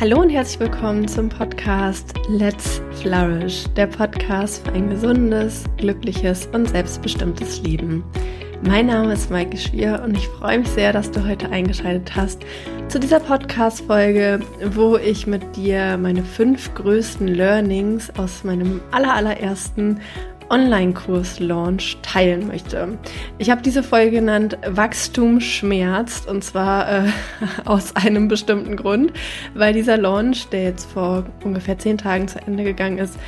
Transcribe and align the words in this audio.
Hallo 0.00 0.20
und 0.20 0.28
herzlich 0.28 0.58
willkommen 0.58 1.06
zum 1.06 1.28
Podcast 1.28 2.14
Let's 2.28 2.82
Flourish, 3.00 3.64
der 3.76 3.86
Podcast 3.86 4.66
für 4.66 4.72
ein 4.72 4.90
gesundes, 4.90 5.62
glückliches 5.76 6.46
und 6.46 6.68
selbstbestimmtes 6.68 7.62
Leben. 7.62 8.02
Mein 8.62 8.86
Name 8.86 9.12
ist 9.12 9.30
Maike 9.30 9.56
Schwier 9.56 10.02
und 10.04 10.16
ich 10.16 10.26
freue 10.26 10.58
mich 10.58 10.68
sehr, 10.68 10.92
dass 10.92 11.12
du 11.12 11.24
heute 11.24 11.48
eingeschaltet 11.50 12.16
hast 12.16 12.42
zu 12.88 12.98
dieser 12.98 13.20
Podcast-Folge, 13.20 14.40
wo 14.74 14.96
ich 14.96 15.28
mit 15.28 15.54
dir 15.54 15.96
meine 15.96 16.24
fünf 16.24 16.74
größten 16.74 17.28
Learnings 17.28 18.10
aus 18.18 18.42
meinem 18.42 18.80
allerallerersten 18.90 20.00
Online-Kurs-Launch 20.54 21.98
teilen 22.02 22.46
möchte. 22.46 22.96
Ich 23.38 23.50
habe 23.50 23.60
diese 23.60 23.82
Folge 23.82 24.12
genannt 24.12 24.56
Wachstum 24.64 25.40
schmerzt 25.40 26.28
und 26.28 26.44
zwar 26.44 26.88
äh, 26.88 27.08
aus 27.64 27.96
einem 27.96 28.28
bestimmten 28.28 28.76
Grund, 28.76 29.12
weil 29.54 29.72
dieser 29.72 29.96
Launch, 29.98 30.46
der 30.50 30.62
jetzt 30.62 30.92
vor 30.92 31.24
ungefähr 31.42 31.76
zehn 31.78 31.98
Tagen 31.98 32.28
zu 32.28 32.38
Ende 32.38 32.62
gegangen 32.62 32.98
ist, 32.98 33.18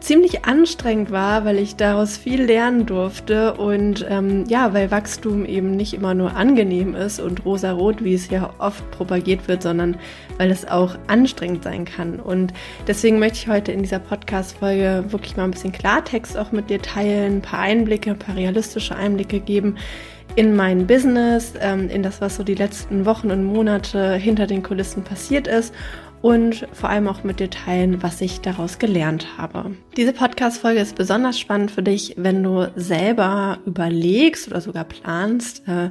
ziemlich 0.00 0.44
anstrengend 0.44 1.10
war, 1.10 1.44
weil 1.44 1.58
ich 1.58 1.76
daraus 1.76 2.16
viel 2.16 2.42
lernen 2.42 2.86
durfte 2.86 3.54
und 3.54 4.06
ähm, 4.08 4.44
ja, 4.48 4.72
weil 4.72 4.90
Wachstum 4.90 5.44
eben 5.44 5.72
nicht 5.72 5.94
immer 5.94 6.14
nur 6.14 6.36
angenehm 6.36 6.94
ist 6.94 7.20
und 7.20 7.44
rosarot, 7.44 8.04
wie 8.04 8.14
es 8.14 8.30
ja 8.30 8.50
oft 8.58 8.88
propagiert 8.90 9.48
wird, 9.48 9.62
sondern 9.62 9.96
weil 10.36 10.50
es 10.50 10.66
auch 10.66 10.96
anstrengend 11.08 11.64
sein 11.64 11.84
kann. 11.84 12.20
Und 12.20 12.52
deswegen 12.86 13.18
möchte 13.18 13.38
ich 13.38 13.48
heute 13.48 13.72
in 13.72 13.82
dieser 13.82 13.98
Podcast-Folge 13.98 15.06
wirklich 15.08 15.36
mal 15.36 15.44
ein 15.44 15.50
bisschen 15.50 15.72
Klartext 15.72 16.36
auch 16.36 16.52
mit 16.52 16.70
dir 16.70 16.80
teilen, 16.80 17.36
ein 17.36 17.42
paar 17.42 17.60
Einblicke, 17.60 18.10
ein 18.10 18.18
paar 18.18 18.36
realistische 18.36 18.94
Einblicke 18.94 19.40
geben 19.40 19.76
in 20.36 20.54
mein 20.54 20.86
Business, 20.86 21.54
ähm, 21.60 21.88
in 21.88 22.02
das, 22.02 22.20
was 22.20 22.36
so 22.36 22.44
die 22.44 22.54
letzten 22.54 23.06
Wochen 23.06 23.32
und 23.32 23.44
Monate 23.44 24.14
hinter 24.14 24.46
den 24.46 24.62
Kulissen 24.62 25.02
passiert 25.02 25.48
ist 25.48 25.74
und 26.22 26.66
vor 26.72 26.88
allem 26.88 27.08
auch 27.08 27.24
mit 27.24 27.40
dir 27.40 27.50
teilen, 27.50 28.02
was 28.02 28.20
ich 28.20 28.40
daraus 28.40 28.78
gelernt 28.78 29.38
habe. 29.38 29.76
Diese 29.96 30.12
Podcast-Folge 30.12 30.80
ist 30.80 30.96
besonders 30.96 31.38
spannend 31.38 31.70
für 31.70 31.82
dich, 31.82 32.14
wenn 32.16 32.42
du 32.42 32.70
selber 32.76 33.58
überlegst 33.66 34.48
oder 34.48 34.60
sogar 34.60 34.84
planst, 34.84 35.66
äh, 35.68 35.90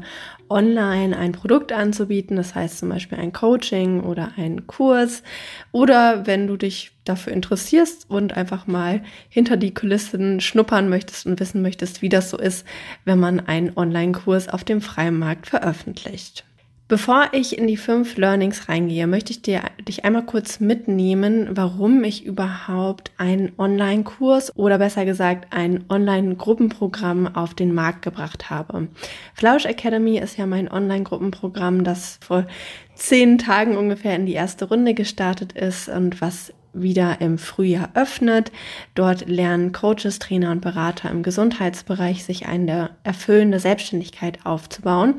online 0.50 1.18
ein 1.18 1.34
Produkt 1.34 1.72
anzubieten, 1.72 2.38
das 2.38 2.56
heißt 2.56 2.80
zum 2.80 2.90
Beispiel 2.90 3.18
ein 3.18 3.34
Coaching 3.34 4.02
oder 4.02 4.32
ein 4.38 4.68
Kurs, 4.68 5.24
oder 5.72 6.26
wenn 6.26 6.48
du 6.48 6.58
dich 6.58 6.92
dafür 7.04 7.34
interessierst 7.34 8.10
und 8.10 8.36
einfach 8.36 8.68
mal 8.68 9.02
hinter 9.30 9.58
die 9.58 9.74
Kulissen 9.74 10.40
schnuppern 10.40 10.90
möchtest 10.90 11.26
und 11.26 11.40
wissen 11.40 11.62
möchtest, 11.62 12.02
wie 12.02 12.10
das 12.10 12.30
so 12.30 12.38
ist, 12.38 12.66
wenn 13.06 13.20
man 13.20 13.40
einen 13.42 13.76
Online-Kurs 13.76 14.50
auf 14.50 14.64
dem 14.64 14.82
freien 14.82 15.20
Markt 15.20 15.48
veröffentlicht. 15.48 16.47
Bevor 16.90 17.26
ich 17.34 17.58
in 17.58 17.68
die 17.68 17.76
fünf 17.76 18.16
Learnings 18.16 18.70
reingehe, 18.70 19.08
möchte 19.08 19.32
ich 19.32 19.42
dir, 19.42 19.62
dich 19.86 20.06
einmal 20.06 20.26
kurz 20.26 20.62
mitnehmen, 20.62 21.50
warum 21.52 22.02
ich 22.06 22.26
überhaupt 22.26 23.12
einen 23.18 23.52
Online-Kurs 23.58 24.56
oder 24.56 24.78
besser 24.78 25.04
gesagt 25.04 25.48
ein 25.54 25.84
Online-Gruppenprogramm 25.90 27.28
auf 27.36 27.54
den 27.54 27.74
Markt 27.74 28.04
gebracht 28.04 28.50
habe. 28.50 28.88
Flausch 29.34 29.66
Academy 29.66 30.18
ist 30.18 30.38
ja 30.38 30.46
mein 30.46 30.72
Online-Gruppenprogramm, 30.72 31.84
das 31.84 32.20
vor 32.26 32.48
zehn 32.96 33.38
Tagen 33.38 33.76
ungefähr 33.76 34.16
in 34.16 34.26
die 34.26 34.34
erste 34.34 34.70
Runde 34.70 34.94
gestartet 34.94 35.52
ist 35.52 35.90
und 35.90 36.22
was 36.22 36.54
wieder 36.82 37.22
im 37.22 37.38
Frühjahr 37.38 37.90
öffnet. 37.94 38.52
Dort 38.96 39.28
lernen 39.28 39.72
Coaches, 39.72 40.20
Trainer 40.20 40.52
und 40.52 40.62
Berater 40.62 41.10
im 41.10 41.24
Gesundheitsbereich 41.24 42.24
sich 42.24 42.48
eine 42.48 42.92
erfüllende 43.04 43.60
Selbstständigkeit 43.60 44.46
aufzubauen. 44.46 45.16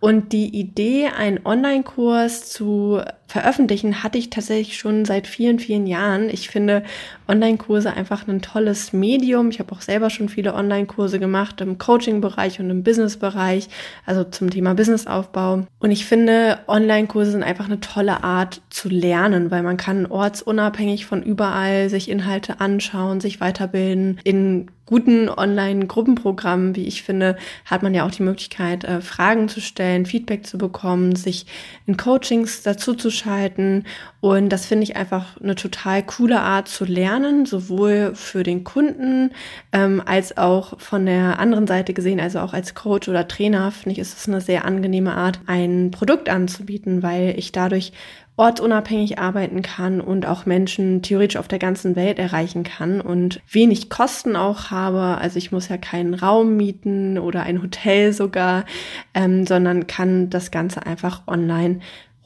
Und 0.00 0.32
die 0.32 0.48
Idee, 0.48 1.08
einen 1.08 1.44
Online-Kurs 1.44 2.50
zu 2.50 3.02
veröffentlichen, 3.30 4.02
hatte 4.02 4.18
ich 4.18 4.28
tatsächlich 4.28 4.76
schon 4.76 5.04
seit 5.04 5.28
vielen, 5.28 5.60
vielen 5.60 5.86
Jahren. 5.86 6.28
Ich 6.28 6.50
finde 6.50 6.82
Online-Kurse 7.28 7.92
einfach 7.92 8.26
ein 8.26 8.42
tolles 8.42 8.92
Medium. 8.92 9.50
Ich 9.50 9.60
habe 9.60 9.72
auch 9.72 9.80
selber 9.80 10.10
schon 10.10 10.28
viele 10.28 10.54
Online-Kurse 10.54 11.20
gemacht 11.20 11.60
im 11.60 11.78
Coaching-Bereich 11.78 12.58
und 12.58 12.70
im 12.70 12.82
Business-Bereich, 12.82 13.68
also 14.04 14.24
zum 14.24 14.50
Thema 14.50 14.74
Businessaufbau. 14.74 15.64
Und 15.78 15.90
ich 15.92 16.06
finde, 16.06 16.58
Online-Kurse 16.66 17.30
sind 17.30 17.44
einfach 17.44 17.66
eine 17.66 17.78
tolle 17.78 18.24
Art 18.24 18.62
zu 18.68 18.88
lernen, 18.88 19.52
weil 19.52 19.62
man 19.62 19.76
kann 19.76 20.06
ortsunabhängig 20.06 21.06
von 21.06 21.22
überall 21.22 21.88
sich 21.88 22.08
Inhalte 22.10 22.60
anschauen, 22.60 23.20
sich 23.20 23.40
weiterbilden, 23.40 24.18
in 24.24 24.70
guten 24.90 25.28
Online-Gruppenprogrammen, 25.28 26.74
wie 26.74 26.86
ich 26.86 27.04
finde, 27.04 27.36
hat 27.64 27.84
man 27.84 27.94
ja 27.94 28.04
auch 28.04 28.10
die 28.10 28.24
Möglichkeit, 28.24 28.82
äh, 28.82 29.00
Fragen 29.00 29.48
zu 29.48 29.60
stellen, 29.60 30.04
Feedback 30.04 30.44
zu 30.44 30.58
bekommen, 30.58 31.14
sich 31.14 31.46
in 31.86 31.96
Coachings 31.96 32.62
dazu 32.62 32.94
zu 32.94 33.10
schalten. 33.10 33.84
Und 34.20 34.48
das 34.50 34.66
finde 34.66 34.82
ich 34.82 34.96
einfach 34.96 35.40
eine 35.40 35.54
total 35.54 36.02
coole 36.02 36.40
Art 36.40 36.66
zu 36.66 36.84
lernen, 36.84 37.46
sowohl 37.46 38.12
für 38.14 38.42
den 38.42 38.64
Kunden 38.64 39.30
ähm, 39.72 40.02
als 40.04 40.36
auch 40.36 40.78
von 40.80 41.06
der 41.06 41.38
anderen 41.38 41.68
Seite 41.68 41.94
gesehen, 41.94 42.20
also 42.20 42.40
auch 42.40 42.52
als 42.52 42.74
Coach 42.74 43.08
oder 43.08 43.28
Trainer, 43.28 43.70
finde 43.70 43.92
ich, 43.92 43.98
ist 44.00 44.18
es 44.18 44.28
eine 44.28 44.40
sehr 44.40 44.64
angenehme 44.64 45.14
Art, 45.14 45.40
ein 45.46 45.92
Produkt 45.92 46.28
anzubieten, 46.28 47.04
weil 47.04 47.34
ich 47.38 47.52
dadurch 47.52 47.92
ortsunabhängig 48.36 49.18
arbeiten 49.18 49.60
kann 49.60 50.00
und 50.00 50.24
auch 50.24 50.46
Menschen 50.46 51.02
theoretisch 51.02 51.36
auf 51.36 51.48
der 51.48 51.58
ganzen 51.58 51.94
Welt 51.94 52.18
erreichen 52.18 52.62
kann 52.62 53.00
und 53.00 53.42
wenig 53.50 53.90
Kosten 53.90 54.34
auch 54.34 54.70
habe. 54.70 55.18
Also 55.18 55.36
ich 55.36 55.52
muss 55.52 55.68
ja 55.68 55.76
keinen 55.76 56.14
Raum 56.14 56.56
mieten 56.56 57.18
oder 57.18 57.42
ein 57.42 57.62
Hotel 57.62 58.12
sogar, 58.14 58.64
ähm, 59.12 59.46
sondern 59.46 59.86
kann 59.86 60.30
das 60.30 60.50
Ganze 60.50 60.86
einfach 60.86 61.22
online 61.26 61.80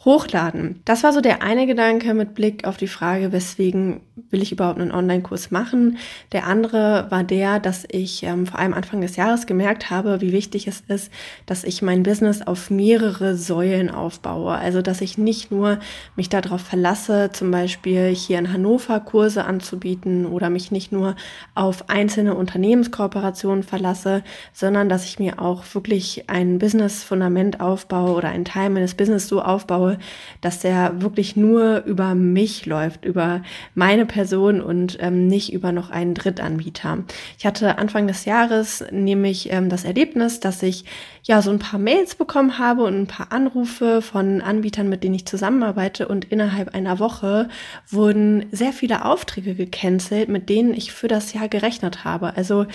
hochladen. 0.04 0.80
Das 0.84 1.02
war 1.02 1.12
so 1.12 1.20
der 1.20 1.42
eine 1.42 1.66
Gedanke 1.66 2.14
mit 2.14 2.34
Blick 2.34 2.66
auf 2.66 2.76
die 2.76 2.88
Frage, 2.88 3.32
weswegen 3.32 4.00
will 4.30 4.42
ich 4.42 4.52
überhaupt 4.52 4.80
einen 4.80 4.92
Online-Kurs 4.92 5.50
machen. 5.50 5.98
Der 6.32 6.46
andere 6.46 7.06
war 7.10 7.24
der, 7.24 7.58
dass 7.58 7.84
ich 7.90 8.22
ähm, 8.22 8.46
vor 8.46 8.58
allem 8.58 8.74
Anfang 8.74 9.00
des 9.00 9.16
Jahres 9.16 9.46
gemerkt 9.46 9.90
habe, 9.90 10.20
wie 10.20 10.32
wichtig 10.32 10.66
es 10.66 10.82
ist, 10.88 11.10
dass 11.46 11.64
ich 11.64 11.82
mein 11.82 12.02
Business 12.02 12.42
auf 12.42 12.70
mehrere 12.70 13.36
Säulen 13.36 13.90
aufbaue. 13.90 14.52
Also, 14.52 14.82
dass 14.82 15.00
ich 15.00 15.18
nicht 15.18 15.50
nur 15.50 15.78
mich 16.16 16.28
darauf 16.28 16.60
verlasse, 16.60 17.30
zum 17.32 17.50
Beispiel 17.50 18.08
hier 18.08 18.38
in 18.38 18.52
Hannover 18.52 19.00
Kurse 19.00 19.44
anzubieten 19.44 20.26
oder 20.26 20.50
mich 20.50 20.70
nicht 20.70 20.92
nur 20.92 21.16
auf 21.54 21.88
einzelne 21.88 22.34
Unternehmenskooperationen 22.34 23.62
verlasse, 23.62 24.22
sondern 24.52 24.88
dass 24.88 25.04
ich 25.04 25.18
mir 25.18 25.40
auch 25.40 25.64
wirklich 25.74 26.28
ein 26.28 26.58
Business-Fundament 26.58 27.60
aufbaue 27.60 28.14
oder 28.14 28.28
einen 28.28 28.44
Teil 28.44 28.70
meines 28.70 28.94
Business 28.94 29.28
so 29.28 29.42
aufbaue, 29.42 29.93
dass 30.40 30.60
der 30.60 31.02
wirklich 31.02 31.36
nur 31.36 31.84
über 31.84 32.14
mich 32.14 32.66
läuft, 32.66 33.04
über 33.04 33.42
meine 33.74 34.06
Person 34.06 34.60
und 34.60 34.98
ähm, 35.00 35.26
nicht 35.26 35.52
über 35.52 35.72
noch 35.72 35.90
einen 35.90 36.14
Drittanbieter. 36.14 37.04
Ich 37.38 37.46
hatte 37.46 37.78
Anfang 37.78 38.06
des 38.06 38.24
Jahres 38.24 38.84
nämlich 38.90 39.52
ähm, 39.52 39.68
das 39.68 39.84
Erlebnis, 39.84 40.40
dass 40.40 40.62
ich 40.62 40.84
ja 41.22 41.40
so 41.40 41.50
ein 41.50 41.58
paar 41.58 41.80
Mails 41.80 42.14
bekommen 42.14 42.58
habe 42.58 42.84
und 42.84 43.00
ein 43.00 43.06
paar 43.06 43.32
Anrufe 43.32 44.02
von 44.02 44.42
Anbietern, 44.42 44.88
mit 44.88 45.02
denen 45.02 45.14
ich 45.14 45.26
zusammenarbeite 45.26 46.06
und 46.06 46.26
innerhalb 46.26 46.74
einer 46.74 46.98
Woche 46.98 47.48
wurden 47.88 48.46
sehr 48.52 48.72
viele 48.72 49.04
Aufträge 49.06 49.54
gecancelt, 49.54 50.28
mit 50.28 50.50
denen 50.50 50.74
ich 50.74 50.92
für 50.92 51.08
das 51.08 51.32
Jahr 51.32 51.48
gerechnet 51.48 52.04
habe. 52.04 52.36
Also 52.36 52.66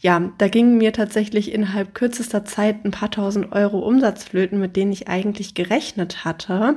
ja, 0.00 0.32
da 0.38 0.48
gingen 0.48 0.78
mir 0.78 0.92
tatsächlich 0.92 1.52
innerhalb 1.52 1.94
kürzester 1.94 2.44
Zeit 2.44 2.84
ein 2.84 2.90
paar 2.90 3.10
tausend 3.10 3.52
Euro 3.52 3.78
Umsatzflöten, 3.80 4.58
mit 4.58 4.76
denen 4.76 4.92
ich 4.92 5.08
eigentlich 5.08 5.54
gerechnet 5.54 6.24
hatte. 6.24 6.67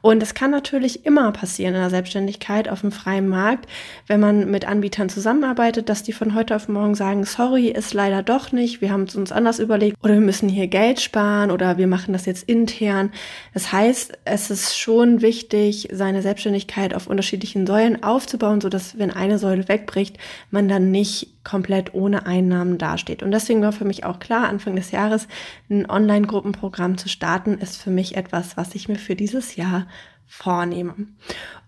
Und 0.00 0.22
es 0.22 0.34
kann 0.34 0.50
natürlich 0.50 1.06
immer 1.06 1.30
passieren 1.32 1.74
in 1.74 1.80
der 1.80 1.90
Selbstständigkeit 1.90 2.68
auf 2.68 2.80
dem 2.80 2.90
freien 2.90 3.28
Markt, 3.28 3.68
wenn 4.08 4.20
man 4.20 4.50
mit 4.50 4.66
Anbietern 4.66 5.08
zusammenarbeitet, 5.08 5.88
dass 5.88 6.02
die 6.02 6.12
von 6.12 6.34
heute 6.34 6.56
auf 6.56 6.68
morgen 6.68 6.94
sagen, 6.94 7.24
sorry, 7.24 7.68
ist 7.68 7.94
leider 7.94 8.22
doch 8.22 8.50
nicht, 8.52 8.80
wir 8.80 8.90
haben 8.90 9.04
es 9.04 9.14
uns 9.14 9.30
anders 9.30 9.58
überlegt 9.58 9.96
oder 10.02 10.14
wir 10.14 10.20
müssen 10.20 10.48
hier 10.48 10.66
Geld 10.66 11.00
sparen 11.00 11.50
oder 11.50 11.78
wir 11.78 11.86
machen 11.86 12.12
das 12.12 12.26
jetzt 12.26 12.48
intern. 12.48 13.12
Das 13.54 13.72
heißt, 13.72 14.18
es 14.24 14.50
ist 14.50 14.76
schon 14.76 15.22
wichtig, 15.22 15.88
seine 15.92 16.22
Selbstständigkeit 16.22 16.94
auf 16.94 17.06
unterschiedlichen 17.06 17.66
Säulen 17.66 18.02
aufzubauen, 18.02 18.60
so 18.60 18.68
dass 18.68 18.98
wenn 18.98 19.10
eine 19.10 19.38
Säule 19.38 19.68
wegbricht, 19.68 20.18
man 20.50 20.68
dann 20.68 20.90
nicht 20.90 21.41
komplett 21.44 21.94
ohne 21.94 22.26
Einnahmen 22.26 22.78
dasteht. 22.78 23.22
Und 23.22 23.30
deswegen 23.30 23.62
war 23.62 23.72
für 23.72 23.84
mich 23.84 24.04
auch 24.04 24.18
klar, 24.18 24.48
Anfang 24.48 24.76
des 24.76 24.90
Jahres 24.90 25.28
ein 25.70 25.88
Online-Gruppenprogramm 25.88 26.98
zu 26.98 27.08
starten, 27.08 27.58
ist 27.58 27.80
für 27.80 27.90
mich 27.90 28.16
etwas, 28.16 28.56
was 28.56 28.74
ich 28.74 28.88
mir 28.88 28.96
für 28.96 29.16
dieses 29.16 29.56
Jahr 29.56 29.86
vornehme. 30.32 30.94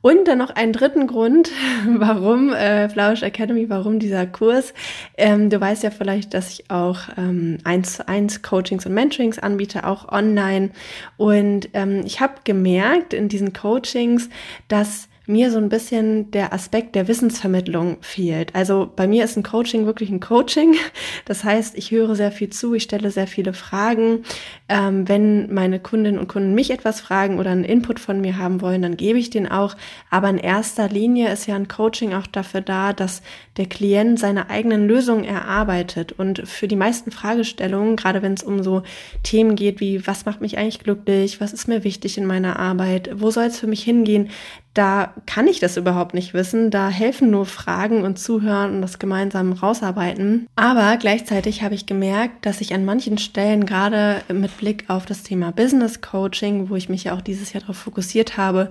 Und 0.01 0.27
dann 0.27 0.39
noch 0.39 0.51
einen 0.51 0.73
dritten 0.73 1.07
Grund, 1.07 1.51
warum 1.87 2.51
äh, 2.53 2.89
Flourish 2.89 3.23
Academy, 3.23 3.69
warum 3.69 3.99
dieser 3.99 4.27
Kurs. 4.27 4.73
Ähm, 5.19 5.51
du 5.51 5.61
weißt 5.61 5.83
ja 5.83 5.91
vielleicht, 5.91 6.33
dass 6.33 6.51
ich 6.51 6.71
auch 6.71 7.01
ähm, 7.19 7.59
1 7.65 7.97
zu 7.97 8.09
1 8.09 8.41
Coachings 8.41 8.87
und 8.87 8.95
Mentorings 8.95 9.39
anbiete, 9.39 9.87
auch 9.87 10.11
online. 10.11 10.71
Und 11.19 11.69
ähm, 11.75 12.03
ich 12.07 12.21
habe 12.21 12.35
gemerkt 12.45 13.13
in 13.13 13.29
diesen 13.29 13.53
Coachings, 13.53 14.31
dass 14.69 15.09
mir 15.27 15.51
so 15.51 15.59
ein 15.59 15.71
bisschen 15.71 16.31
der 16.33 16.53
Aspekt 16.53 16.95
der 16.95 17.09
Wissensvermittlung 17.09 17.97
fehlt. 18.03 18.55
Also 18.55 18.91
bei 18.95 19.07
mir 19.07 19.25
ist 19.25 19.37
ein 19.37 19.43
Coaching 19.43 19.87
wirklich 19.87 20.11
ein 20.11 20.21
Coaching. 20.21 20.77
Das 21.25 21.45
heißt, 21.45 21.77
ich 21.77 21.91
höre 21.91 22.15
sehr 22.15 22.33
viel 22.33 22.51
zu, 22.51 22.75
ich 22.75 22.83
stelle 22.83 23.11
sehr 23.11 23.27
viele 23.27 23.55
Fragen. 23.55 24.25
Ähm, 24.69 25.09
wenn 25.09 25.53
meine 25.53 25.81
Kundinnen 25.81 26.19
und 26.19 26.29
Kunden 26.29 26.55
mich 26.55 26.71
etwas 26.71 27.01
fragen 27.01 27.39
oder 27.39 27.51
einen 27.51 27.65
Input 27.65 27.99
von 27.99 28.21
mir 28.21 28.37
haben 28.37 28.61
wollen, 28.61 28.83
dann 28.83 28.97
gebe 28.97 29.19
ich 29.19 29.31
den 29.31 29.51
auch. 29.51 29.77
Aber 30.11 30.29
in 30.29 30.37
erster 30.39 30.89
Linie 30.89 31.33
ist 31.33 31.47
ja 31.47 31.55
ein 31.55 31.69
Coaching 31.69 32.13
auch 32.13 32.27
dafür 32.27 32.61
da, 32.61 32.93
dass 32.93 33.23
der 33.57 33.67
Klient 33.67 34.19
seine 34.19 34.51
eigenen 34.51 34.87
Lösungen 34.87 35.25
erarbeitet. 35.25 36.13
Und 36.13 36.47
für 36.47 36.69
die 36.69 36.77
meisten 36.77 37.11
Fragestellungen, 37.11 37.97
gerade 37.97 38.21
wenn 38.21 38.35
es 38.35 38.43
um 38.43 38.63
so 38.63 38.83
Themen 39.23 39.57
geht 39.57 39.81
wie, 39.81 40.07
was 40.07 40.27
macht 40.27 40.43
mich 40.43 40.59
eigentlich 40.59 40.81
glücklich, 40.81 41.41
was 41.41 41.53
ist 41.53 41.69
mir 41.69 41.85
wichtig 41.85 42.19
in 42.19 42.27
meiner 42.27 42.59
Arbeit, 42.59 43.11
wo 43.15 43.31
soll 43.31 43.45
es 43.45 43.59
für 43.59 43.67
mich 43.67 43.83
hingehen, 43.83 44.29
da 44.75 45.15
kann 45.27 45.47
ich 45.47 45.61
das 45.61 45.77
überhaupt 45.77 46.15
nicht 46.15 46.35
wissen. 46.35 46.71
Da 46.71 46.89
helfen 46.89 47.31
nur 47.31 47.47
Fragen 47.47 48.03
und 48.03 48.19
Zuhören 48.19 48.75
und 48.75 48.83
das 48.83 48.99
gemeinsam 48.99 49.53
rausarbeiten. 49.53 50.49
Aber 50.57 50.97
gleichzeitig 50.97 51.63
habe 51.63 51.77
ich 51.77 51.87
gemerkt, 51.87 52.45
dass 52.45 52.61
ich 52.61 52.75
an 52.75 52.85
manchen 52.85 53.17
Stellen 53.19 53.67
gerade 53.67 54.23
mit 54.33 54.57
Blick 54.59 54.85
auf 54.89 55.07
das 55.07 55.23
Thema 55.23 55.53
Business 55.53 56.01
Coaching, 56.01 56.69
wo 56.69 56.77
ich 56.77 56.89
mich 56.89 57.05
ja 57.05 57.15
auch 57.15 57.21
dieses 57.21 57.53
Jahr 57.53 57.61
darauf 57.61 57.77
fokussiert 57.77 58.37
habe, 58.37 58.71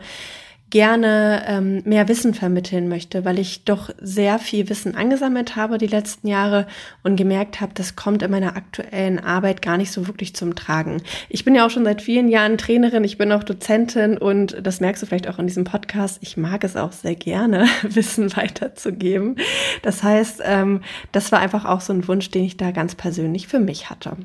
gerne 0.74 1.44
ähm, 1.46 1.84
mehr 1.86 2.08
Wissen 2.08 2.34
vermitteln 2.34 2.88
möchte, 2.88 3.26
weil 3.26 3.38
ich 3.38 3.64
doch 3.64 3.92
sehr 4.02 4.40
viel 4.40 4.70
Wissen 4.70 4.96
angesammelt 4.96 5.56
habe 5.56 5.78
die 5.78 5.86
letzten 5.86 6.28
Jahre 6.28 6.66
und 7.04 7.16
gemerkt 7.16 7.62
habe, 7.62 7.76
das 7.76 7.96
kommt 7.96 8.24
in 8.24 8.32
meiner 8.32 8.56
aktuellen 8.56 9.20
Arbeit 9.20 9.62
gar 9.62 9.78
nicht 9.78 9.92
so 9.92 10.08
wirklich 10.08 10.36
zum 10.36 10.56
Tragen. 10.56 11.04
Ich 11.30 11.46
bin 11.46 11.54
ja 11.54 11.64
auch 11.64 11.70
schon 11.70 11.86
seit 11.86 12.02
vielen 12.02 12.28
Jahren 12.28 12.58
Trainerin, 12.58 13.04
ich 13.04 13.20
bin 13.20 13.32
auch 13.32 13.44
Dozentin 13.44 14.18
und 14.18 14.58
das 14.66 14.80
merkst 14.80 15.04
du 15.04 15.06
vielleicht 15.06 15.30
auch 15.30 15.38
in 15.38 15.46
diesem 15.46 15.64
Podcast. 15.64 16.18
Ich 16.22 16.38
mag 16.38 16.64
es 16.64 16.76
auch 16.76 16.92
sehr 16.92 17.14
gerne, 17.14 17.68
Wissen 17.84 18.36
weiterzugeben. 18.36 19.36
Das 19.84 20.02
heißt, 20.02 20.42
ähm, 20.44 20.82
das 21.12 21.32
war 21.32 21.40
einfach 21.40 21.66
auch 21.66 21.82
so 21.82 21.94
ein 21.94 22.08
Wunsch, 22.08 22.32
den 22.32 22.46
ich 22.46 22.58
da 22.58 22.72
ganz 22.72 22.96
persönlich 22.96 23.48
für 23.48 23.60
mich 23.60 23.92
hatte. 23.92 24.18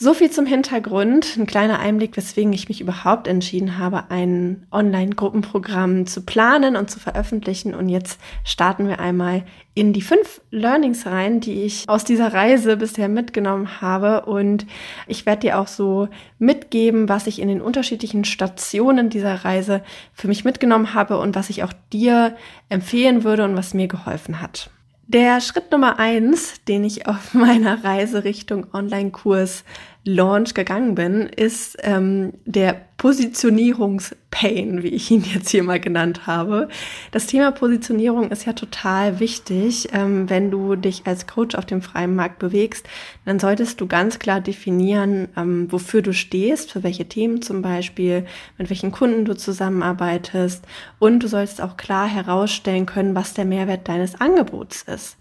So 0.00 0.14
viel 0.14 0.30
zum 0.30 0.46
Hintergrund, 0.46 1.36
ein 1.36 1.46
kleiner 1.46 1.80
Einblick, 1.80 2.16
weswegen 2.16 2.52
ich 2.52 2.68
mich 2.68 2.80
überhaupt 2.80 3.26
entschieden 3.26 3.78
habe, 3.78 4.12
ein 4.12 4.64
Online-Gruppenprogramm 4.70 6.06
zu 6.06 6.22
planen 6.22 6.76
und 6.76 6.88
zu 6.88 7.00
veröffentlichen. 7.00 7.74
Und 7.74 7.88
jetzt 7.88 8.20
starten 8.44 8.86
wir 8.86 9.00
einmal 9.00 9.42
in 9.74 9.92
die 9.92 10.00
fünf 10.00 10.40
Learnings 10.52 11.04
rein, 11.04 11.40
die 11.40 11.64
ich 11.64 11.88
aus 11.88 12.04
dieser 12.04 12.32
Reise 12.32 12.76
bisher 12.76 13.08
mitgenommen 13.08 13.80
habe. 13.80 14.26
Und 14.26 14.66
ich 15.08 15.26
werde 15.26 15.40
dir 15.40 15.58
auch 15.58 15.66
so 15.66 16.06
mitgeben, 16.38 17.08
was 17.08 17.26
ich 17.26 17.40
in 17.40 17.48
den 17.48 17.60
unterschiedlichen 17.60 18.24
Stationen 18.24 19.10
dieser 19.10 19.44
Reise 19.44 19.82
für 20.12 20.28
mich 20.28 20.44
mitgenommen 20.44 20.94
habe 20.94 21.18
und 21.18 21.34
was 21.34 21.50
ich 21.50 21.64
auch 21.64 21.72
dir 21.92 22.36
empfehlen 22.68 23.24
würde 23.24 23.44
und 23.44 23.56
was 23.56 23.74
mir 23.74 23.88
geholfen 23.88 24.40
hat. 24.40 24.70
Der 25.10 25.40
Schritt 25.40 25.72
Nummer 25.72 25.98
eins, 25.98 26.62
den 26.68 26.84
ich 26.84 27.06
auf 27.06 27.32
meiner 27.32 27.82
Reise 27.82 28.24
Richtung 28.24 28.66
Online-Kurs 28.74 29.64
Launch 30.04 30.52
gegangen 30.52 30.94
bin, 30.94 31.22
ist 31.22 31.78
ähm, 31.80 32.34
der 32.44 32.87
Positionierungspain, 32.98 34.82
wie 34.82 34.88
ich 34.88 35.10
ihn 35.12 35.22
jetzt 35.32 35.50
hier 35.50 35.62
mal 35.62 35.78
genannt 35.78 36.26
habe. 36.26 36.68
Das 37.12 37.26
Thema 37.26 37.52
Positionierung 37.52 38.30
ist 38.32 38.44
ja 38.44 38.52
total 38.54 39.20
wichtig. 39.20 39.88
Ähm, 39.92 40.28
wenn 40.28 40.50
du 40.50 40.74
dich 40.74 41.06
als 41.06 41.28
Coach 41.28 41.54
auf 41.54 41.64
dem 41.64 41.80
freien 41.80 42.16
Markt 42.16 42.40
bewegst, 42.40 42.88
dann 43.24 43.38
solltest 43.38 43.80
du 43.80 43.86
ganz 43.86 44.18
klar 44.18 44.40
definieren, 44.40 45.28
ähm, 45.36 45.70
wofür 45.70 46.02
du 46.02 46.12
stehst, 46.12 46.72
für 46.72 46.82
welche 46.82 47.08
Themen 47.08 47.40
zum 47.40 47.62
Beispiel, 47.62 48.26
mit 48.58 48.68
welchen 48.68 48.90
Kunden 48.90 49.24
du 49.24 49.36
zusammenarbeitest 49.36 50.64
und 50.98 51.22
du 51.22 51.28
sollst 51.28 51.62
auch 51.62 51.76
klar 51.76 52.08
herausstellen 52.08 52.84
können, 52.84 53.14
was 53.14 53.32
der 53.32 53.44
Mehrwert 53.44 53.86
deines 53.86 54.20
Angebots 54.20 54.82
ist. 54.82 55.16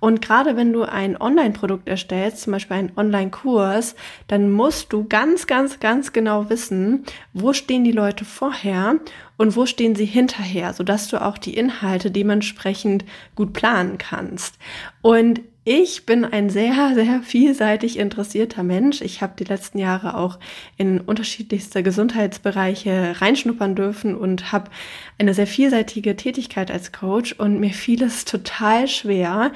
Und 0.00 0.20
gerade 0.20 0.56
wenn 0.56 0.72
du 0.72 0.82
ein 0.82 1.20
Online-Produkt 1.20 1.88
erstellst, 1.88 2.40
zum 2.40 2.54
Beispiel 2.54 2.76
einen 2.76 2.92
Online-Kurs, 2.96 3.94
dann 4.26 4.50
musst 4.50 4.92
du 4.92 5.06
ganz, 5.06 5.46
ganz, 5.46 5.78
ganz 5.78 6.12
genau 6.12 6.50
wissen, 6.50 7.04
wo 7.32 7.52
stehen 7.52 7.84
die 7.84 7.92
Leute 7.92 8.24
vorher 8.24 8.96
und 9.36 9.56
wo 9.56 9.66
stehen 9.66 9.94
sie 9.94 10.06
hinterher, 10.06 10.72
sodass 10.72 11.08
du 11.08 11.22
auch 11.22 11.38
die 11.38 11.54
Inhalte 11.54 12.10
dementsprechend 12.10 13.04
gut 13.34 13.52
planen 13.52 13.98
kannst. 13.98 14.56
Und 15.02 15.40
ich 15.64 16.06
bin 16.06 16.24
ein 16.24 16.48
sehr, 16.48 16.94
sehr 16.94 17.20
vielseitig 17.22 17.98
interessierter 17.98 18.62
Mensch. 18.62 19.02
Ich 19.02 19.20
habe 19.20 19.34
die 19.38 19.44
letzten 19.44 19.78
Jahre 19.78 20.16
auch 20.16 20.38
in 20.78 21.00
unterschiedlichste 21.00 21.82
Gesundheitsbereiche 21.82 23.20
reinschnuppern 23.20 23.74
dürfen 23.74 24.16
und 24.16 24.52
habe 24.52 24.70
eine 25.18 25.34
sehr 25.34 25.46
vielseitige 25.46 26.16
Tätigkeit 26.16 26.70
als 26.70 26.92
Coach 26.92 27.34
und 27.34 27.60
mir 27.60 27.70
fiel 27.70 28.02
es 28.02 28.24
total 28.24 28.88
schwer, 28.88 29.52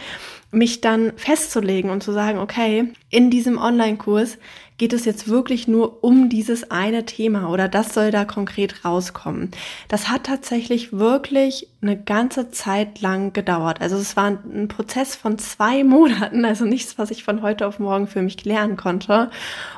mich 0.50 0.82
dann 0.82 1.14
festzulegen 1.16 1.90
und 1.90 2.02
zu 2.02 2.12
sagen, 2.12 2.38
okay, 2.38 2.92
in 3.08 3.30
diesem 3.30 3.56
Online-Kurs 3.56 4.36
geht 4.76 4.92
es 4.92 5.04
jetzt 5.04 5.28
wirklich 5.28 5.68
nur 5.68 6.02
um 6.02 6.28
dieses 6.28 6.70
eine 6.70 7.04
Thema 7.04 7.48
oder 7.50 7.68
das 7.68 7.94
soll 7.94 8.10
da 8.10 8.24
konkret 8.24 8.84
rauskommen. 8.84 9.50
Das 9.88 10.08
hat 10.08 10.24
tatsächlich 10.24 10.92
wirklich 10.92 11.68
eine 11.80 11.96
ganze 11.96 12.50
Zeit 12.50 13.00
lang 13.00 13.32
gedauert. 13.32 13.80
Also 13.80 13.96
es 13.96 14.16
war 14.16 14.26
ein 14.26 14.68
Prozess 14.68 15.14
von 15.14 15.38
zwei 15.38 15.84
Monaten, 15.94 16.44
also 16.44 16.64
nichts, 16.64 16.98
was 16.98 17.10
ich 17.10 17.22
von 17.22 17.42
heute 17.42 17.66
auf 17.66 17.78
morgen 17.78 18.08
für 18.08 18.22
mich 18.22 18.36
klären 18.36 18.76
konnte. 18.76 19.30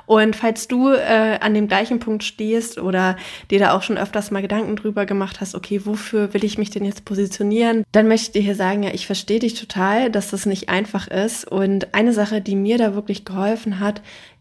Und 0.07 0.35
falls 0.35 0.69
du 0.69 0.91
äh, 0.93 1.39
an 1.41 1.53
dem 1.53 1.69
gleichen 1.69 1.99
Punkt 1.99 2.25
stehst 2.25 2.79
oder 2.79 3.17
dir 3.51 3.59
da 3.59 3.77
auch 3.77 3.83
schon 3.83 3.99
öfters 3.99 4.31
mal 4.31 4.41
Gedanken 4.41 4.77
drüber 4.77 5.05
gemacht 5.05 5.41
hast, 5.41 5.55
okay, 5.55 5.83
wofür 5.85 6.33
will 6.33 6.45
ich 6.45 6.59
mich 6.59 6.71
denn 6.71 6.85
jetzt 6.85 7.05
positionieren, 7.05 7.85
dann 7.93 8.09
möchte 8.09 8.27
ich 8.27 8.33
dir 8.33 8.43
hier 8.43 8.55
sagen, 8.55 8.83
ja, 8.85 8.95
ich 8.95 9.07
verstehe 9.07 9.41
dich 9.41 9.55
total, 9.55 10.11
dass 10.11 10.31
das 10.31 10.47
nicht 10.47 10.69
einfach 10.69 11.09
ist. 11.09 11.51
Und 11.51 11.95
eine 11.95 12.13
Sache, 12.13 12.41
die 12.41 12.57
mir 12.57 12.79
da 12.79 12.95
wirklich 12.95 13.25
geholfen 13.25 13.81
hat, 13.81 14.01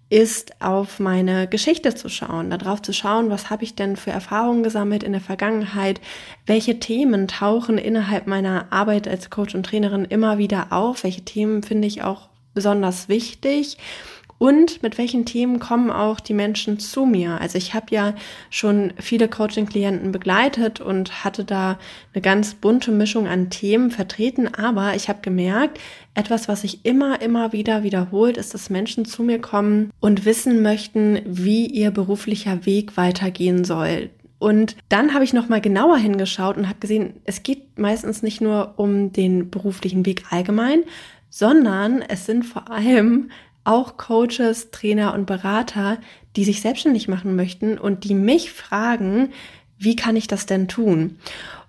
ist 0.10 0.62
auf 0.62 1.00
meine 1.00 1.48
Geschichte 1.48 1.96
zu 1.96 2.10
schauen, 2.10 2.52
darauf 2.52 2.82
zu 2.82 2.94
schauen, 2.94 3.30
was 3.30 3.50
habe 3.50 3.64
ich 3.64 3.76
denn 3.76 3.96
für 3.96 4.12
Erfahrungen 4.12 4.62
gesammelt 4.62 5.04
in 5.04 5.14
der 5.14 5.22
Vergangenheit, 5.22 6.00
welche 6.46 6.80
Themen 6.80 7.28
tauchen 7.28 7.78
innerhalb 7.78 8.28
meiner 8.28 8.72
Arbeit 8.72 9.08
als 9.08 9.30
Coach 9.30 9.56
und 9.56 9.66
Trainerin 9.66 10.06
immer 10.06 10.38
wieder 10.38 10.68
auf, 10.72 11.04
welche 11.04 11.26
Themen 11.26 11.64
finde 11.64 11.88
ich 11.88 12.04
auch 12.04 12.30
besonders 12.54 13.10
wichtig 13.10 13.78
und 14.38 14.84
mit 14.84 14.98
welchen 14.98 15.26
Themen 15.26 15.60
kommen 15.60 15.90
auch 15.90 16.20
die 16.20 16.34
Menschen 16.34 16.78
zu 16.78 17.06
mir? 17.06 17.40
Also 17.40 17.58
ich 17.58 17.74
habe 17.74 17.88
ja 17.90 18.14
schon 18.50 18.94
viele 19.00 19.30
Coaching-Klienten 19.30 20.12
begleitet 20.12 20.82
und 20.82 21.24
hatte 21.24 21.46
da 21.46 21.80
eine 22.14 22.22
ganz 22.22 22.54
bunte 22.54 22.92
Mischung 22.92 23.28
an 23.28 23.50
Themen 23.50 23.92
vertreten, 23.92 24.54
aber 24.54 24.96
ich 24.96 25.08
habe 25.08 25.20
gemerkt, 25.22 25.80
etwas, 26.16 26.48
was 26.48 26.62
sich 26.62 26.86
immer, 26.86 27.22
immer 27.22 27.54
wieder 27.54 27.84
wiederholt, 27.84 28.38
ist, 28.38 28.54
dass 28.54 28.70
Menschen 28.70 29.06
zu 29.06 29.24
mir 29.24 29.40
kommen 29.40 29.92
und 30.00 30.26
wissen 30.26 30.62
möchten, 30.62 31.22
wie 31.26 31.66
ihr 31.68 31.92
beruflicher 31.92 32.66
Weg 32.66 32.98
weitergehen 32.98 33.64
soll. 33.64 34.10
Und 34.38 34.76
dann 34.90 35.14
habe 35.14 35.24
ich 35.24 35.34
noch 35.34 35.48
mal 35.48 35.62
genauer 35.62 35.98
hingeschaut 35.98 36.58
und 36.58 36.68
habe 36.68 36.80
gesehen, 36.80 37.14
es 37.24 37.42
geht 37.42 37.80
meistens 37.80 38.22
nicht 38.22 38.42
nur 38.42 38.74
um 38.78 39.14
den 39.14 39.50
beruflichen 39.50 40.06
Weg 40.06 40.26
allgemein, 40.30 40.84
sondern 41.30 42.02
es 42.02 42.26
sind 42.26 42.44
vor 42.44 42.70
allem 42.70 43.30
auch 43.66 43.98
Coaches, 43.98 44.72
Trainer 44.72 45.14
und 45.14 45.26
Berater, 45.26 45.98
die 46.36 46.46
sich 46.46 46.62
selbstständig 46.62 47.08
machen 47.08 47.36
möchten 47.36 47.78
und 47.78 48.04
die 48.04 48.14
mich 48.14 48.52
fragen, 48.52 49.34
wie 49.78 49.96
kann 49.96 50.16
ich 50.16 50.28
das 50.28 50.46
denn 50.46 50.68
tun? 50.68 51.18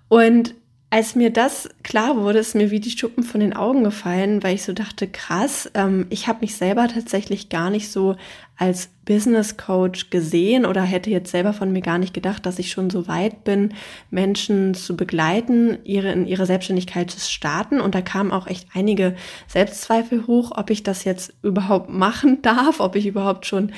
Und 0.07 0.55
als 0.89 1.15
mir 1.15 1.31
das 1.31 1.69
klar 1.83 2.15
wurde, 2.17 2.39
ist 2.39 2.55
mir 2.55 2.71
wie 2.71 2.79
die 2.79 2.97
Schuppen 2.97 3.23
von 3.23 3.41
den 3.41 3.53
Augen 3.53 3.83
gefallen, 3.83 4.41
weil 4.41 4.55
ich 4.55 4.63
so 4.63 4.71
dachte, 4.71 5.07
krass, 5.07 5.69
ähm, 5.73 6.05
ich 6.09 6.27
habe 6.27 6.39
mich 6.41 6.55
selber 6.55 6.87
tatsächlich 6.87 7.49
gar 7.49 7.69
nicht 7.69 7.91
so 7.91 8.15
als 8.57 8.89
Business 9.05 9.55
Coach 9.55 10.09
gesehen 10.09 10.65
oder 10.65 10.81
hätte 10.81 11.09
jetzt 11.09 11.31
selber 11.31 11.53
von 11.53 11.71
mir 11.71 11.81
gar 11.81 11.97
nicht 11.97 12.13
gedacht, 12.13 12.45
dass 12.45 12.59
ich 12.59 12.71
schon 12.71 12.89
so 12.89 13.07
weit 13.07 13.43
bin, 13.43 13.73
Menschen 14.09 14.73
zu 14.73 14.97
begleiten, 14.97 15.77
ihre 15.85 16.11
in 16.11 16.25
ihre 16.25 16.45
Selbstständigkeit 16.45 17.09
zu 17.09 17.19
starten. 17.19 17.79
Und 17.79 17.95
da 17.95 18.01
kamen 18.01 18.31
auch 18.31 18.47
echt 18.47 18.67
einige 18.73 19.15
Selbstzweifel 19.47 20.27
hoch, 20.27 20.51
ob 20.55 20.69
ich 20.71 20.83
das 20.83 21.05
jetzt 21.05 21.33
überhaupt 21.41 21.89
machen 21.89 22.41
darf, 22.41 22.79
ob 22.79 22.95
ich 22.95 23.05
überhaupt 23.05 23.45
schon 23.45 23.71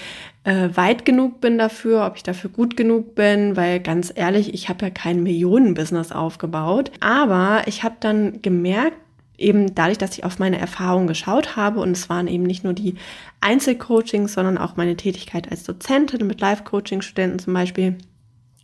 äh, 0.45 0.69
weit 0.73 1.05
genug 1.05 1.41
bin 1.41 1.57
dafür, 1.57 2.05
ob 2.05 2.15
ich 2.15 2.23
dafür 2.23 2.49
gut 2.49 2.75
genug 2.75 3.13
bin, 3.13 3.55
weil 3.55 3.81
ganz 3.81 4.11
ehrlich, 4.15 4.53
ich 4.53 4.69
habe 4.69 4.85
ja 4.85 4.89
kein 4.89 5.21
Millionenbusiness 5.21 6.11
aufgebaut. 6.11 6.91
Aber 7.01 7.63
ich 7.67 7.83
habe 7.83 7.97
dann 7.99 8.41
gemerkt, 8.41 8.97
eben 9.39 9.73
dadurch, 9.73 9.97
dass 9.97 10.17
ich 10.17 10.23
auf 10.23 10.39
meine 10.39 10.59
Erfahrungen 10.59 11.07
geschaut 11.07 11.55
habe 11.55 11.79
und 11.79 11.91
es 11.91 12.09
waren 12.09 12.27
eben 12.27 12.43
nicht 12.43 12.63
nur 12.63 12.73
die 12.73 12.95
Einzelcoachings, 13.41 14.33
sondern 14.33 14.57
auch 14.57 14.75
meine 14.75 14.95
Tätigkeit 14.95 15.49
als 15.49 15.63
Dozentin 15.63 16.27
mit 16.27 16.41
Live-Coaching-Studenten 16.41 17.39
zum 17.39 17.53
Beispiel, 17.53 17.97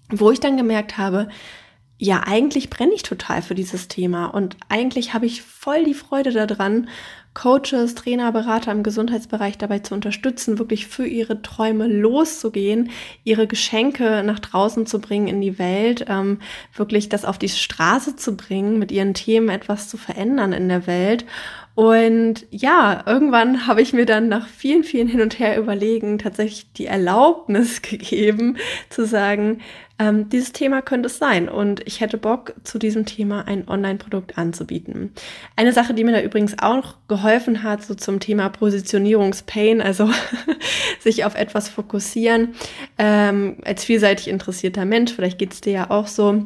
wo 0.10 0.32
ich 0.32 0.40
dann 0.40 0.58
gemerkt 0.58 0.98
habe, 0.98 1.30
ja, 1.98 2.24
eigentlich 2.26 2.70
brenne 2.70 2.94
ich 2.94 3.04
total 3.04 3.42
für 3.42 3.56
dieses 3.56 3.88
Thema 3.88 4.28
und 4.28 4.58
eigentlich 4.68 5.14
habe 5.14 5.26
ich 5.26 5.42
voll 5.42 5.86
die 5.86 5.94
Freude 5.94 6.32
daran, 6.32 6.90
Coaches, 7.36 7.94
Trainer, 7.94 8.32
Berater 8.32 8.72
im 8.72 8.82
Gesundheitsbereich 8.82 9.60
dabei 9.60 9.80
zu 9.80 9.94
unterstützen, 9.94 10.58
wirklich 10.58 10.88
für 10.88 11.06
ihre 11.06 11.44
Träume 11.44 11.86
loszugehen, 11.86 12.90
ihre 13.24 13.46
Geschenke 13.46 14.24
nach 14.24 14.40
draußen 14.40 14.88
zu 14.88 15.00
bringen 15.00 15.28
in 15.28 15.42
die 15.42 15.60
Welt, 15.60 16.06
ähm, 16.08 16.40
wirklich 16.74 17.10
das 17.10 17.26
auf 17.26 17.38
die 17.38 17.50
Straße 17.50 18.16
zu 18.16 18.36
bringen, 18.36 18.80
mit 18.80 18.92
ihren 18.92 19.14
Themen 19.14 19.50
etwas 19.50 19.90
zu 19.90 19.98
verändern 19.98 20.54
in 20.54 20.70
der 20.70 20.88
Welt. 20.88 21.26
Und 21.76 22.48
ja, 22.52 23.04
irgendwann 23.06 23.68
habe 23.68 23.82
ich 23.82 23.92
mir 23.92 24.06
dann 24.06 24.30
nach 24.30 24.48
vielen, 24.48 24.86
vielen 24.86 25.10
Hin 25.10 25.20
und 25.20 25.40
Her 25.40 25.58
überlegen 25.58 26.18
tatsächlich 26.18 26.72
die 26.74 26.86
Erlaubnis 26.86 27.82
gegeben, 27.82 28.58
zu 28.90 29.06
sagen, 29.06 29.60
ähm, 30.00 30.28
dieses 30.30 30.52
Thema 30.52 30.82
könnte 30.82 31.08
es 31.08 31.18
sein 31.18 31.48
und 31.48 31.86
ich 31.86 32.02
hätte 32.02 32.18
Bock, 32.18 32.54
zu 32.64 32.80
diesem 32.80 33.06
Thema 33.06 33.48
ein 33.48 33.68
Online-Produkt 33.68 34.38
anzubieten. 34.38 35.14
Eine 35.56 35.72
Sache, 35.72 35.94
die 35.94 36.04
mir 36.04 36.12
da 36.12 36.22
übrigens 36.22 36.58
auch 36.60 36.96
geholfen 37.08 37.64
hat, 37.64 37.84
so 37.84 37.94
zum 37.94 38.20
Thema 38.20 38.50
Positionierungspain, 38.50 39.82
also 39.82 40.10
sich 41.00 41.24
auf 41.24 41.36
etwas 41.36 41.70
fokussieren, 41.70 42.56
ähm, 42.98 43.58
als 43.64 43.86
vielseitig 43.86 44.28
interessierter 44.30 44.86
Mensch, 44.86 45.14
vielleicht 45.14 45.40
geht 45.40 45.54
es 45.54 45.62
dir 45.62 45.74
ja 45.74 45.92
auch 45.92 46.08
so, 46.08 46.46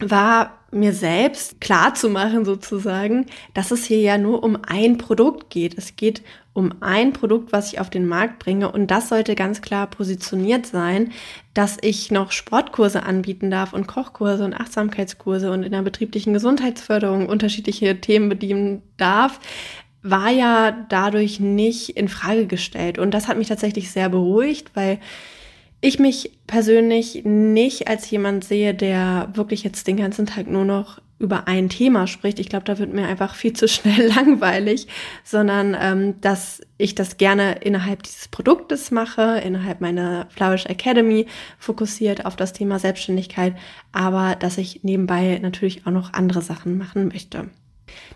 war 0.00 0.61
mir 0.72 0.92
selbst 0.94 1.60
klar 1.60 1.94
zu 1.94 2.08
machen 2.08 2.44
sozusagen, 2.44 3.26
dass 3.54 3.70
es 3.70 3.84
hier 3.84 4.00
ja 4.00 4.18
nur 4.18 4.42
um 4.42 4.58
ein 4.66 4.98
Produkt 4.98 5.50
geht. 5.50 5.76
Es 5.76 5.96
geht 5.96 6.22
um 6.54 6.74
ein 6.80 7.12
Produkt, 7.12 7.52
was 7.52 7.72
ich 7.72 7.80
auf 7.80 7.90
den 7.90 8.06
Markt 8.06 8.38
bringe 8.38 8.70
und 8.70 8.90
das 8.90 9.08
sollte 9.08 9.34
ganz 9.34 9.62
klar 9.62 9.86
positioniert 9.86 10.66
sein, 10.66 11.12
dass 11.54 11.78
ich 11.80 12.10
noch 12.10 12.32
Sportkurse 12.32 13.02
anbieten 13.02 13.50
darf 13.50 13.72
und 13.72 13.86
Kochkurse 13.86 14.44
und 14.44 14.54
Achtsamkeitskurse 14.54 15.50
und 15.50 15.62
in 15.62 15.72
der 15.72 15.82
betrieblichen 15.82 16.32
Gesundheitsförderung 16.32 17.28
unterschiedliche 17.28 18.00
Themen 18.00 18.28
bedienen 18.28 18.82
darf 18.96 19.40
war 20.02 20.30
ja 20.30 20.72
dadurch 20.88 21.38
nicht 21.38 21.90
in 21.90 22.08
Frage 22.08 22.46
gestellt 22.46 22.98
und 22.98 23.12
das 23.12 23.28
hat 23.28 23.38
mich 23.38 23.48
tatsächlich 23.48 23.90
sehr 23.92 24.08
beruhigt, 24.08 24.72
weil 24.74 24.98
ich 25.82 25.98
mich 25.98 26.30
persönlich 26.46 27.24
nicht 27.24 27.88
als 27.88 28.08
jemand 28.08 28.44
sehe, 28.44 28.72
der 28.72 29.30
wirklich 29.34 29.64
jetzt 29.64 29.86
den 29.88 29.96
ganzen 29.96 30.26
Tag 30.26 30.46
nur 30.46 30.64
noch 30.64 31.00
über 31.18 31.48
ein 31.48 31.68
Thema 31.68 32.06
spricht. 32.06 32.38
Ich 32.38 32.48
glaube, 32.48 32.64
da 32.64 32.78
wird 32.78 32.92
mir 32.92 33.06
einfach 33.06 33.34
viel 33.34 33.52
zu 33.52 33.68
schnell 33.68 34.08
langweilig, 34.16 34.86
sondern 35.24 35.76
ähm, 35.78 36.20
dass 36.20 36.60
ich 36.78 36.94
das 36.94 37.16
gerne 37.16 37.56
innerhalb 37.60 38.04
dieses 38.04 38.28
Produktes 38.28 38.90
mache, 38.92 39.40
innerhalb 39.44 39.80
meiner 39.80 40.26
Flourish 40.30 40.66
Academy 40.66 41.26
fokussiert 41.58 42.26
auf 42.26 42.36
das 42.36 42.52
Thema 42.52 42.78
Selbstständigkeit, 42.78 43.54
aber 43.90 44.36
dass 44.36 44.58
ich 44.58 44.84
nebenbei 44.84 45.38
natürlich 45.42 45.86
auch 45.86 45.92
noch 45.92 46.12
andere 46.12 46.42
Sachen 46.42 46.78
machen 46.78 47.08
möchte. 47.08 47.50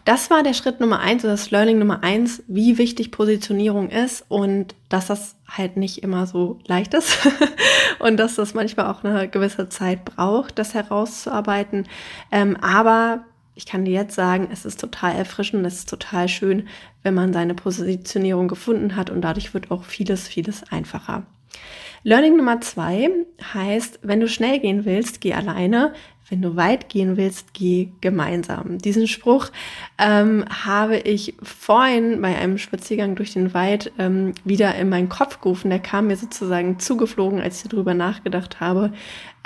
Das 0.05 0.31
war 0.31 0.43
der 0.43 0.55
Schritt 0.55 0.79
Nummer 0.79 1.01
eins 1.01 1.25
oder 1.25 1.33
das 1.33 1.51
Learning 1.51 1.79
Nummer 1.79 2.05
eins, 2.05 2.43
wie 2.47 2.79
wichtig 2.79 3.11
Positionierung 3.11 3.91
ist 3.91 4.25
und 4.29 4.75
dass 4.89 5.09
das 5.09 5.37
halt 5.49 5.77
nicht 5.77 6.03
immer 6.03 6.27
so 6.27 6.61
leicht 6.67 6.95
ist 6.95 7.19
und 7.99 8.17
dass 8.17 8.37
das 8.37 8.55
manchmal 8.55 8.87
auch 8.87 9.03
eine 9.03 9.29
gewisse 9.29 9.69
Zeit 9.69 10.05
braucht, 10.05 10.59
das 10.59 10.75
herauszuarbeiten. 10.75 11.89
Ähm, 12.31 12.57
aber 12.61 13.25
ich 13.57 13.67
kann 13.67 13.85
dir 13.85 13.95
jetzt 13.95 14.15
sagen, 14.15 14.49
es 14.53 14.65
ist 14.65 14.81
total 14.81 15.17
erfrischend, 15.17 15.67
es 15.67 15.81
ist 15.81 15.91
total 15.91 16.29
schön, 16.29 16.69
wenn 17.03 17.15
man 17.15 17.33
seine 17.33 17.55
Positionierung 17.55 18.49
gefunden 18.49 18.95
hat 18.95 19.11
und 19.11 19.23
dadurch 19.23 19.55
wird 19.55 19.71
auch 19.71 19.83
vieles, 19.83 20.29
vieles 20.29 20.63
einfacher. 20.71 21.25
Learning 22.05 22.37
Nummer 22.37 22.61
zwei 22.61 23.11
heißt, 23.55 24.01
wenn 24.03 24.21
du 24.21 24.29
schnell 24.29 24.61
gehen 24.61 24.85
willst, 24.85 25.21
geh 25.21 25.35
alleine. 25.35 25.93
Wenn 26.29 26.43
du 26.43 26.57
weit 26.57 26.89
gehen 26.89 27.17
willst, 27.17 27.55
geh 27.55 27.91
gemeinsam. 28.01 28.79
Diesen 28.79 29.07
Spruch 29.07 29.51
ähm, 29.97 30.45
habe 30.49 30.97
ich 30.99 31.35
vorhin 31.41 32.21
bei 32.21 32.37
einem 32.37 32.59
Spaziergang 32.59 33.15
durch 33.15 33.35
den 33.35 33.55
Wald 33.55 33.93
ähm, 33.97 34.33
wieder 34.45 34.75
in 34.75 34.89
meinen 34.89 35.09
Kopf 35.09 35.41
gerufen. 35.41 35.71
Der 35.71 35.79
kam 35.79 36.09
mir 36.09 36.17
sozusagen 36.17 36.81
zugeflogen, 36.81 37.41
als 37.41 37.63
ich 37.63 37.71
darüber 37.71 37.95
nachgedacht 37.95 38.59
habe, 38.59 38.93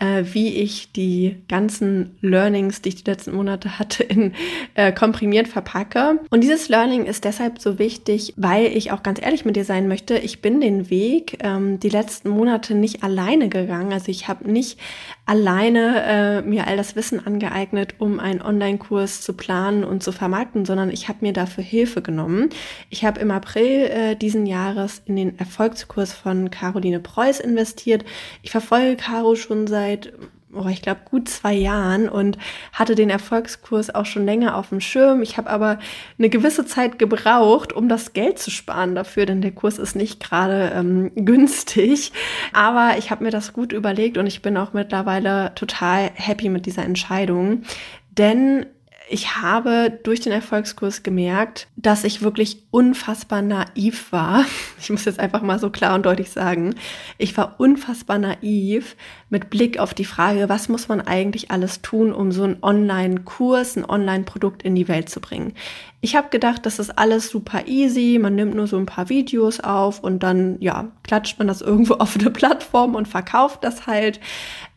äh, 0.00 0.25
wie 0.33 0.54
ich 0.57 0.92
die 0.92 1.37
ganzen 1.47 2.16
Learnings, 2.23 2.83
die 2.83 2.88
ich 2.88 3.04
die 3.04 3.11
letzten 3.11 3.35
Monate 3.35 3.78
hatte, 3.78 4.02
in 4.02 4.33
äh, 4.75 4.92
komprimiert 4.92 5.47
verpacke. 5.47 6.21
Und 6.30 6.42
dieses 6.42 6.69
Learning 6.69 7.04
ist 7.04 7.25
deshalb 7.25 7.61
so 7.61 7.78
wichtig, 7.78 8.35
weil 8.37 8.66
ich 8.66 8.92
auch 8.92 9.02
ganz 9.02 9.21
ehrlich 9.21 9.45
mit 9.45 9.57
dir 9.57 9.64
sein 9.64 9.88
möchte. 9.88 10.16
Ich 10.16 10.40
bin 10.40 10.61
den 10.61 10.90
Weg 10.90 11.38
ähm, 11.42 11.78
die 11.80 11.90
letzten 11.90 12.30
Monate 12.30 12.75
nicht 12.75 13.02
alleine 13.02 13.49
gegangen. 13.49 13.92
Also 13.92 14.11
ich 14.11 14.26
habe 14.26 14.50
nicht 14.50 14.78
alleine 15.26 16.02
äh, 16.04 16.42
mir 16.42 16.66
all 16.66 16.76
das 16.76 16.97
Wissen 16.97 17.25
angeeignet, 17.25 17.95
um 17.99 18.19
einen 18.19 18.42
Online-Kurs 18.42 19.21
zu 19.21 19.35
planen 19.35 19.85
und 19.85 20.02
zu 20.02 20.12
vermarkten, 20.12 20.64
sondern 20.64 20.90
ich 20.90 21.09
habe 21.09 21.19
mir 21.21 21.33
dafür 21.33 21.62
Hilfe 21.62 22.02
genommen. 22.02 22.49
Ich 22.88 23.04
habe 23.04 23.21
im 23.21 23.30
April 23.30 23.90
äh, 23.90 24.16
diesen 24.16 24.47
Jahres 24.47 25.02
in 25.04 25.16
den 25.16 25.38
Erfolgskurs 25.38 26.12
von 26.12 26.50
Caroline 26.50 27.00
Preuß 27.00 27.40
investiert. 27.40 28.04
Ich 28.42 28.50
verfolge 28.50 28.97
Caro 28.97 29.37
schon 29.37 29.66
seit 29.66 29.89
seit, 29.90 30.12
oh, 30.52 30.66
ich 30.68 30.82
glaube, 30.82 31.00
gut 31.04 31.28
zwei 31.28 31.54
Jahren 31.54 32.09
und 32.09 32.38
hatte 32.73 32.94
den 32.94 33.11
Erfolgskurs 33.11 33.94
auch 33.94 34.06
schon 34.06 34.25
länger 34.25 34.56
auf 34.56 34.70
dem 34.70 34.80
Schirm. 34.80 35.23
Ich 35.23 35.37
habe 35.37 35.50
aber 35.50 35.78
eine 36.18 36.28
gewisse 36.28 36.64
Zeit 36.64 36.99
gebraucht, 36.99 37.73
um 37.73 37.88
das 37.88 38.12
Geld 38.12 38.38
zu 38.38 38.50
sparen 38.50 38.94
dafür, 38.94 39.26
denn 39.26 39.42
der 39.42 39.52
Kurs 39.52 39.78
ist 39.78 39.97
nicht 39.97 40.23
gerade 40.23 40.73
ähm, 40.75 41.12
günstig. 41.14 42.12
Aber 42.52 42.94
ich 42.99 43.11
habe 43.11 43.25
mir 43.25 43.30
das 43.30 43.52
gut 43.52 43.73
überlegt 43.73 44.18
und 44.18 44.26
ich 44.26 44.42
bin 44.42 44.56
auch 44.56 44.73
mittlerweile 44.73 45.52
total 45.54 46.11
happy 46.14 46.49
mit 46.49 46.66
dieser 46.66 46.85
Entscheidung. 46.85 47.62
Denn 48.11 48.66
ich 49.12 49.35
habe 49.35 49.99
durch 50.04 50.20
den 50.20 50.32
Erfolgskurs 50.32 51.02
gemerkt, 51.02 51.66
dass 51.75 52.04
ich 52.04 52.23
wirklich 52.23 52.62
unfassbar 52.70 53.42
naiv 53.42 54.12
war. 54.12 54.44
Ich 54.80 54.88
muss 54.88 55.04
jetzt 55.04 55.20
einfach 55.20 55.42
mal 55.42 55.59
so 55.59 55.68
klar 55.68 55.94
und 55.94 56.06
deutlich 56.06 56.30
sagen. 56.30 56.75
Ich 57.18 57.37
war 57.37 57.56
unfassbar 57.59 58.18
naiv 58.18 58.97
mit 59.30 59.49
Blick 59.49 59.78
auf 59.78 59.94
die 59.94 60.04
Frage, 60.04 60.49
was 60.49 60.68
muss 60.68 60.88
man 60.88 61.00
eigentlich 61.00 61.50
alles 61.52 61.82
tun, 61.82 62.12
um 62.12 62.32
so 62.32 62.42
einen 62.42 62.58
Online-Kurs, 62.62 63.76
ein 63.76 63.88
Online-Produkt 63.88 64.62
in 64.62 64.75
die 64.75 64.88
Welt 64.88 65.08
zu 65.08 65.20
bringen. 65.20 65.54
Ich 66.02 66.16
habe 66.16 66.30
gedacht, 66.30 66.64
das 66.64 66.78
ist 66.78 66.99
alles 66.99 67.28
super 67.28 67.66
easy. 67.66 68.18
Man 68.20 68.34
nimmt 68.34 68.54
nur 68.54 68.66
so 68.66 68.78
ein 68.78 68.87
paar 68.87 69.10
Videos 69.10 69.60
auf 69.60 70.00
und 70.00 70.22
dann, 70.22 70.56
ja, 70.60 70.88
klatscht 71.04 71.38
man 71.38 71.46
das 71.46 71.60
irgendwo 71.60 71.94
auf 71.94 72.16
eine 72.18 72.30
Plattform 72.30 72.94
und 72.94 73.06
verkauft 73.06 73.62
das 73.62 73.87
halt. 73.87 74.18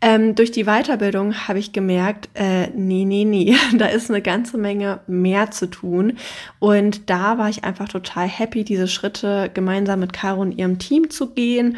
Ähm, 0.01 0.35
durch 0.35 0.51
die 0.51 0.65
Weiterbildung 0.65 1.47
habe 1.47 1.59
ich 1.59 1.71
gemerkt, 1.71 2.29
äh, 2.33 2.67
nee, 2.75 3.05
nee, 3.05 3.23
nee, 3.23 3.55
da 3.77 3.87
ist 3.87 4.11
eine 4.11 4.21
ganze 4.21 4.57
Menge 4.57 4.99
mehr 5.07 5.49
zu 5.49 5.67
tun. 5.67 6.17
Und 6.59 7.09
da 7.09 7.37
war 7.39 7.49
ich 7.49 7.63
einfach 7.63 7.87
total 7.87 8.27
happy, 8.27 8.63
diese 8.63 8.87
Schritte 8.87 9.49
gemeinsam 9.53 10.01
mit 10.01 10.13
Caro 10.13 10.41
und 10.41 10.51
ihrem 10.51 10.77
Team 10.77 11.09
zu 11.09 11.33
gehen. 11.33 11.77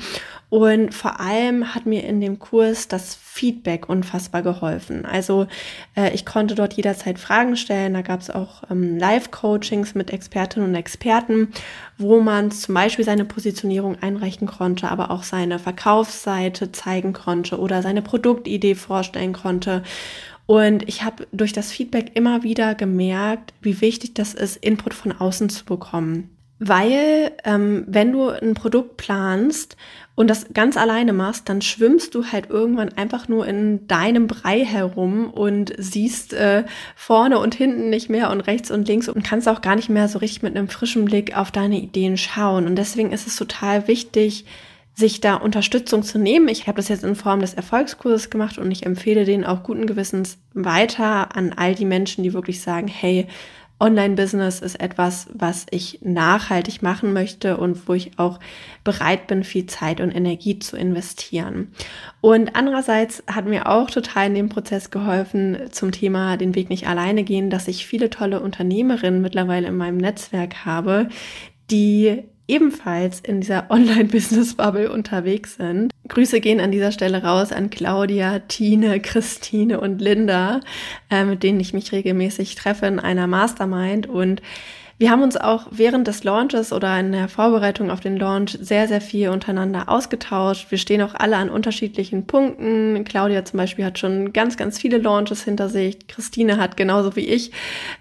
Und 0.50 0.94
vor 0.94 1.20
allem 1.20 1.74
hat 1.74 1.86
mir 1.86 2.04
in 2.04 2.22
dem 2.22 2.40
Kurs 2.40 2.88
das 2.88 3.16
Feedback 3.16 3.90
unfassbar 3.90 4.44
geholfen. 4.44 5.06
Also 5.06 5.48
äh, 5.98 6.14
ich 6.14 6.26
konnte 6.26 6.56
dort 6.56 6.74
jederzeit 6.74 7.20
Fragen 7.20 7.58
stellen. 7.58 7.94
Da 7.94 8.02
gab 8.02 8.22
es 8.22 8.30
auch 8.30 8.64
ähm, 8.70 8.98
Live-Coachings 8.98 9.96
mit 9.96 10.12
Expertinnen 10.12 10.70
und 10.70 10.76
Experten, 10.76 11.50
wo 11.98 12.22
man 12.22 12.52
zum 12.52 12.76
Beispiel 12.76 13.04
seine 13.04 13.26
Positionierung 13.26 13.98
einreichen 14.02 14.48
konnte, 14.48 14.90
aber 14.90 15.12
auch 15.12 15.24
seine 15.24 15.60
Verkaufsseite 15.60 16.72
zeigen 16.72 17.14
konnte 17.14 17.60
oder 17.60 17.82
seine 17.82 18.02
Produktidee 18.02 18.76
vorstellen 18.76 19.34
konnte. 19.34 19.84
Und 20.46 20.88
ich 20.88 21.04
habe 21.04 21.28
durch 21.32 21.54
das 21.54 21.72
Feedback 21.72 22.12
immer 22.16 22.44
wieder 22.44 22.76
gemerkt, 22.76 23.54
wie 23.62 23.82
wichtig 23.82 24.14
das 24.14 24.34
ist, 24.34 24.58
Input 24.58 24.94
von 24.94 25.12
außen 25.12 25.50
zu 25.50 25.66
bekommen. 25.66 26.30
Weil 26.60 27.34
ähm, 27.44 27.84
wenn 27.88 28.14
du 28.14 28.30
ein 28.30 28.54
Produkt 28.54 28.96
planst 28.96 29.76
und 30.16 30.30
das 30.30 30.48
ganz 30.54 30.78
alleine 30.78 31.12
machst, 31.12 31.50
dann 31.50 31.62
schwimmst 31.62 32.16
du 32.16 32.26
halt 32.32 32.50
irgendwann 32.50 32.94
einfach 32.94 33.28
nur 33.28 33.46
in 33.46 33.86
deinem 33.88 34.28
Brei 34.28 34.64
herum 34.64 35.30
und 35.30 35.74
siehst 35.78 36.34
äh, 36.34 36.64
vorne 36.96 37.38
und 37.40 37.54
hinten 37.54 37.90
nicht 37.90 38.10
mehr 38.10 38.32
und 38.32 38.42
rechts 38.42 38.72
und 38.72 38.88
links 38.88 39.10
und 39.10 39.24
kannst 39.24 39.50
auch 39.50 39.62
gar 39.62 39.76
nicht 39.76 39.90
mehr 39.90 40.08
so 40.08 40.20
richtig 40.20 40.42
mit 40.42 40.56
einem 40.56 40.70
frischen 40.70 41.06
Blick 41.06 41.38
auf 41.38 41.52
deine 41.52 41.80
Ideen 41.80 42.16
schauen. 42.16 42.66
Und 42.66 42.78
deswegen 42.78 43.12
ist 43.12 43.28
es 43.28 43.36
total 43.36 43.90
wichtig, 43.90 44.46
sich 44.94 45.20
da 45.20 45.36
Unterstützung 45.36 46.04
zu 46.04 46.18
nehmen. 46.18 46.48
Ich 46.48 46.68
habe 46.68 46.78
das 46.78 46.88
jetzt 46.88 47.04
in 47.04 47.16
Form 47.16 47.42
des 47.42 47.54
Erfolgskurses 47.54 48.30
gemacht 48.30 48.58
und 48.58 48.72
ich 48.72 48.86
empfehle 48.86 49.26
den 49.26 49.44
auch 49.44 49.64
guten 49.64 49.86
Gewissens 49.86 50.38
weiter 50.54 51.36
an 51.36 51.52
all 51.54 51.76
die 51.76 51.84
Menschen, 51.84 52.24
die 52.24 52.34
wirklich 52.34 52.62
sagen, 52.62 52.88
hey, 52.88 53.28
Online-Business 53.80 54.62
ist 54.62 54.80
etwas, 54.80 55.28
was 55.34 55.66
ich 55.70 56.00
nachhaltig 56.02 56.82
machen 56.82 57.12
möchte 57.12 57.58
und 57.58 57.88
wo 57.88 57.94
ich 57.94 58.18
auch 58.18 58.40
bereit 58.86 59.28
bin, 59.28 59.44
viel 59.44 59.66
Zeit 59.66 60.00
und 60.00 60.12
Energie 60.12 60.60
zu 60.60 60.78
investieren. 60.78 61.74
Und 62.22 62.56
andererseits 62.56 63.22
hat 63.28 63.46
mir 63.46 63.68
auch 63.68 63.90
total 63.90 64.28
in 64.28 64.36
dem 64.36 64.50
Prozess 64.50 64.92
geholfen 64.92 65.58
zum 65.72 65.92
Thema 65.92 66.38
den 66.38 66.56
Weg 66.56 66.70
nicht 66.70 66.88
alleine 66.88 67.24
gehen, 67.24 67.50
dass 67.50 67.68
ich 67.68 67.86
viele 67.86 68.10
tolle 68.10 68.40
Unternehmerinnen 68.40 69.22
mittlerweile 69.22 69.68
in 69.68 69.78
meinem 69.78 69.98
Netzwerk 69.98 70.66
habe, 70.66 71.10
die 71.70 72.24
ebenfalls 72.48 73.20
in 73.20 73.42
dieser 73.42 73.66
Online-Business-Bubble 73.70 74.92
unterwegs 74.92 75.56
sind. 75.56 75.92
Grüße 76.08 76.40
gehen 76.40 76.60
an 76.60 76.72
dieser 76.72 76.92
Stelle 76.92 77.24
raus 77.24 77.52
an 77.52 77.70
Claudia, 77.70 78.40
Tine, 78.40 79.00
Christine 79.00 79.80
und 79.80 80.02
Linda, 80.02 80.62
äh, 81.10 81.24
mit 81.24 81.44
denen 81.44 81.60
ich 81.60 81.74
mich 81.74 81.92
regelmäßig 81.92 82.56
treffe 82.56 82.86
in 82.86 83.00
einer 83.00 83.28
Mastermind. 83.28 84.08
Und 84.08 84.42
Wir 84.98 85.12
haben 85.12 85.24
uns 85.24 85.36
auch 85.36 85.68
während 85.72 86.08
des 86.08 86.24
Launches 86.24 86.72
oder 86.72 86.98
in 86.98 87.12
der 87.12 87.28
Vorbereitung 87.28 87.92
auf 87.92 88.00
den 88.00 88.16
Launch 88.16 88.58
sehr, 88.62 88.88
sehr 88.88 89.02
viel 89.02 89.28
untereinander 89.28 89.90
ausgetauscht. 89.90 90.72
Wir 90.72 90.78
stehen 90.78 91.02
auch 91.02 91.14
alle 91.14 91.36
an 91.36 91.50
unterschiedlichen 91.50 92.28
Punkten. 92.28 93.04
Claudia 93.04 93.44
zum 93.44 93.58
Beispiel 93.58 93.84
hat 93.84 94.00
schon 94.00 94.32
ganz, 94.32 94.56
ganz 94.56 94.80
viele 94.80 94.98
Launches 94.98 95.44
hinter 95.44 95.68
sich. 95.68 96.08
Christine 96.08 96.56
hat 96.56 96.78
genauso 96.78 97.18
wie 97.18 97.26
ich 97.26 97.52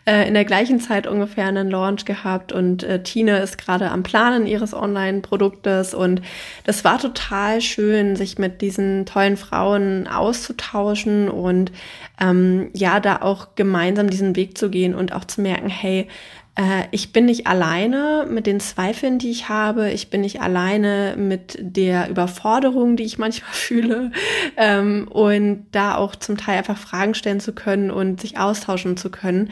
äh, 0.05 0.29
in 0.29 0.35
der 0.35 0.45
gleichen 0.45 0.79
Zeit 0.79 1.09
ungefähr 1.09 1.47
einen 1.47 1.69
Launch 1.69 2.05
gehabt 2.05 2.53
und 2.53 2.85
äh, 2.85 3.03
Tine 3.03 3.39
ist 3.41 3.59
gerade 3.59 3.91
am 3.91 4.05
Planen 4.05 4.47
ihres 4.47 4.73
Online-Produktes 4.73 5.95
und 5.95 6.23
das 6.63 6.85
war 6.85 7.01
total 7.01 7.61
schön, 7.61 8.15
sich 8.15 8.39
mit 8.39 8.61
diesen 8.61 9.05
tollen 9.05 9.37
Frauen 9.37 10.07
auszutauschen 10.07 11.29
und 11.29 11.73
ähm, 12.21 12.71
ja, 12.75 13.01
da 13.01 13.23
auch 13.23 13.55
gemeinsam 13.57 14.09
diesen 14.09 14.37
Weg 14.37 14.57
zu 14.57 14.71
gehen 14.71 14.95
und 14.95 15.13
auch 15.13 15.25
zu 15.25 15.41
merken, 15.41 15.69
hey, 15.69 16.09
äh, 16.57 16.85
ich 16.91 17.13
bin 17.13 17.27
nicht 17.27 17.47
alleine 17.47 18.27
mit 18.31 18.47
den 18.47 18.61
Zweifeln, 18.61 19.19
die 19.19 19.31
ich 19.31 19.49
habe. 19.49 19.91
Ich 19.91 20.11
bin 20.11 20.21
nicht 20.21 20.41
alleine 20.41 21.17
mit 21.17 21.59
der 21.61 22.09
Überforderung, 22.09 22.97
die 22.97 23.05
ich 23.05 23.19
manchmal 23.19 23.53
fühle. 23.53 24.13
Ähm, 24.57 25.09
und 25.09 25.67
da 25.73 25.97
auch 25.97 26.17
zum 26.17 26.37
Teil 26.37 26.59
einfach 26.59 26.79
Fragen 26.79 27.15
stellen 27.15 27.41
zu 27.41 27.53
können 27.53 27.91
und 27.91 28.21
sich 28.21 28.39
austauschen 28.39 28.97
zu 28.97 29.11
können. 29.11 29.51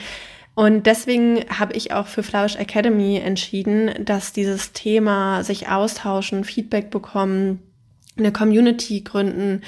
Und 0.55 0.87
deswegen 0.87 1.41
habe 1.49 1.73
ich 1.73 1.93
auch 1.93 2.07
für 2.07 2.23
Flourish 2.23 2.57
Academy 2.57 3.17
entschieden, 3.17 3.91
dass 4.05 4.35
dieses 4.35 4.73
Thema 4.73 5.45
sich 5.45 5.69
austauschen, 5.69 6.45
Feedback 6.45 6.91
bekommen, 6.91 7.61
eine 8.19 8.31
Community 8.31 9.01
gründen 9.01 9.63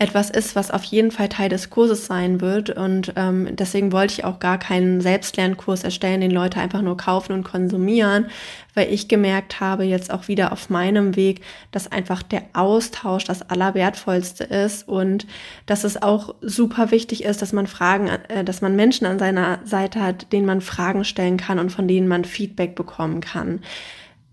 etwas 0.00 0.30
ist, 0.30 0.54
was 0.54 0.70
auf 0.70 0.84
jeden 0.84 1.10
Fall 1.10 1.28
Teil 1.28 1.48
des 1.48 1.70
Kurses 1.70 2.06
sein 2.06 2.40
wird. 2.40 2.70
Und 2.70 3.12
ähm, 3.16 3.48
deswegen 3.56 3.90
wollte 3.90 4.12
ich 4.12 4.24
auch 4.24 4.38
gar 4.38 4.56
keinen 4.56 5.00
Selbstlernkurs 5.00 5.82
erstellen, 5.82 6.20
den 6.20 6.30
Leute 6.30 6.60
einfach 6.60 6.82
nur 6.82 6.96
kaufen 6.96 7.32
und 7.32 7.42
konsumieren, 7.42 8.26
weil 8.74 8.92
ich 8.92 9.08
gemerkt 9.08 9.58
habe, 9.58 9.82
jetzt 9.82 10.12
auch 10.12 10.28
wieder 10.28 10.52
auf 10.52 10.70
meinem 10.70 11.16
Weg, 11.16 11.40
dass 11.72 11.90
einfach 11.90 12.22
der 12.22 12.44
Austausch 12.52 13.24
das 13.24 13.50
Allerwertvollste 13.50 14.44
ist 14.44 14.86
und 14.86 15.26
dass 15.66 15.82
es 15.82 16.00
auch 16.00 16.36
super 16.40 16.92
wichtig 16.92 17.24
ist, 17.24 17.42
dass 17.42 17.52
man 17.52 17.66
Fragen, 17.66 18.08
äh, 18.28 18.44
dass 18.44 18.60
man 18.60 18.76
Menschen 18.76 19.08
an 19.08 19.18
seiner 19.18 19.58
Seite 19.64 20.00
hat, 20.00 20.32
denen 20.32 20.46
man 20.46 20.60
Fragen 20.60 21.04
stellen 21.04 21.38
kann 21.38 21.58
und 21.58 21.70
von 21.70 21.88
denen 21.88 22.06
man 22.06 22.24
Feedback 22.24 22.76
bekommen 22.76 23.20
kann. 23.20 23.60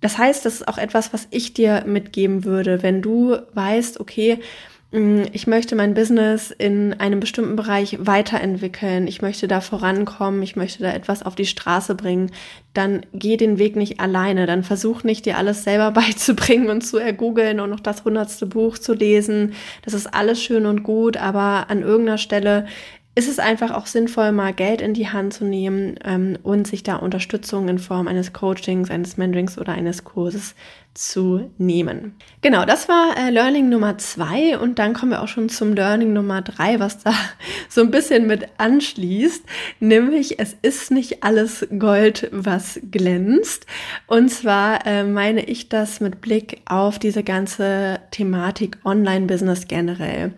Das 0.02 0.18
heißt, 0.18 0.46
das 0.46 0.56
ist 0.56 0.68
auch 0.68 0.78
etwas, 0.78 1.14
was 1.14 1.28
ich 1.32 1.54
dir 1.54 1.84
mitgeben 1.86 2.44
würde, 2.44 2.84
wenn 2.84 3.02
du 3.02 3.38
weißt, 3.54 4.00
okay, 4.00 4.40
mm, 4.92 5.24
ich 5.32 5.48
möchte 5.48 5.76
mein 5.76 5.94
Business 5.94 6.52
in 6.52 6.94
einem 7.00 7.20
bestimmten 7.20 7.56
Bereich 7.56 7.98
weiterentwickeln, 8.00 9.08
ich 9.08 9.22
möchte 9.22 9.48
da 9.48 9.62
vorankommen, 9.62 10.44
ich 10.44 10.56
möchte 10.56 10.84
da 10.84 10.94
etwas 10.94 11.24
auf 11.24 11.36
die 11.36 11.46
Straße 11.46 11.96
bringen, 11.96 12.32
dann 12.74 13.06
geh 13.14 13.38
den 13.38 13.58
Weg 13.58 13.78
nicht 13.78 14.00
alleine, 14.00 14.46
dann 14.46 14.64
versuch 14.64 15.04
nicht 15.04 15.26
dir 15.26 15.38
alles 15.38 15.64
selber 15.64 15.92
beizubringen 15.92 16.70
und 16.70 16.82
zu 16.82 16.98
ergoogeln 16.98 17.60
und 17.60 17.70
noch 17.70 17.80
das 17.80 18.04
hundertste 18.04 18.46
Buch 18.46 18.78
zu 18.78 18.94
lesen. 18.94 19.54
Das 19.84 19.94
ist 19.94 20.14
alles 20.14 20.42
schön 20.44 20.66
und 20.66 20.84
gut, 20.84 21.18
aber 21.18 21.70
an 21.70 21.82
irgendeiner 21.82 22.18
Stelle 22.18 22.68
ist 23.16 23.30
es 23.30 23.40
einfach 23.40 23.72
auch 23.72 23.86
sinnvoll, 23.86 24.34
mal 24.34 24.54
Geld 24.54 24.82
in 24.82 24.94
die 24.94 25.10
Hand 25.10 25.34
zu 25.34 25.46
nehmen 25.46 25.98
ähm, 26.04 26.38
und 26.44 26.68
sich 26.68 26.84
da 26.84 26.98
Unterstützung 26.98 27.70
in 27.70 27.80
Form 27.80 28.08
eines 28.08 28.34
Coachings, 28.34 28.92
eines 28.92 29.16
Mentorings 29.16 29.58
oder 29.58 29.72
eines 29.74 30.04
Kurses 30.04 30.54
zu 30.96 31.52
nehmen. 31.58 32.16
Genau, 32.42 32.66
das 32.66 32.88
war 32.88 33.18
äh, 33.18 33.30
Learning 33.30 33.68
Nummer 33.70 33.98
zwei 33.98 34.58
und 34.58 34.80
dann 34.80 34.94
kommen 34.94 35.12
wir 35.12 35.22
auch 35.22 35.28
schon 35.28 35.50
zum 35.50 35.74
Learning 35.74 36.14
Nummer 36.14 36.42
drei, 36.42 36.80
was 36.80 37.00
da 37.04 37.12
so 37.70 37.82
ein 37.82 37.92
bisschen 37.92 38.28
mit 38.28 38.48
anschließt, 38.58 39.44
nämlich 39.82 40.40
es 40.40 40.56
ist 40.62 40.92
nicht 40.92 41.24
alles 41.24 41.68
Gold, 41.78 42.30
was 42.32 42.80
glänzt. 42.90 43.66
Und 44.08 44.30
zwar 44.30 44.88
äh, 44.88 45.04
meine 45.04 45.44
ich 45.44 45.68
das 45.68 46.00
mit 46.00 46.22
Blick 46.22 46.62
auf 46.66 46.98
diese 46.98 47.24
ganze 47.24 48.00
Thematik 48.12 48.78
Online-Business 48.86 49.68
generell. 49.68 50.34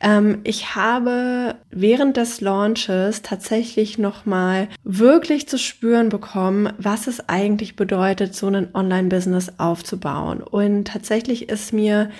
Ähm, 0.00 0.40
ich 0.42 0.74
habe 0.74 1.54
während 1.70 2.16
des 2.16 2.40
Launches 2.40 3.22
tatsächlich 3.22 3.96
nochmal 3.96 4.68
wirklich 4.82 5.48
zu 5.48 5.56
spüren 5.56 6.08
bekommen, 6.08 6.72
was 6.78 7.06
es 7.06 7.28
eigentlich 7.28 7.76
bedeutet, 7.76 8.34
so 8.34 8.48
ein 8.48 8.74
Online-Business 8.74 9.52
aufzubauen 9.58 9.99
aufzubauen. 10.00 10.42
Und 10.42 10.88
tatsächlich 10.88 11.48
ist 11.48 11.72
mir 11.72 12.10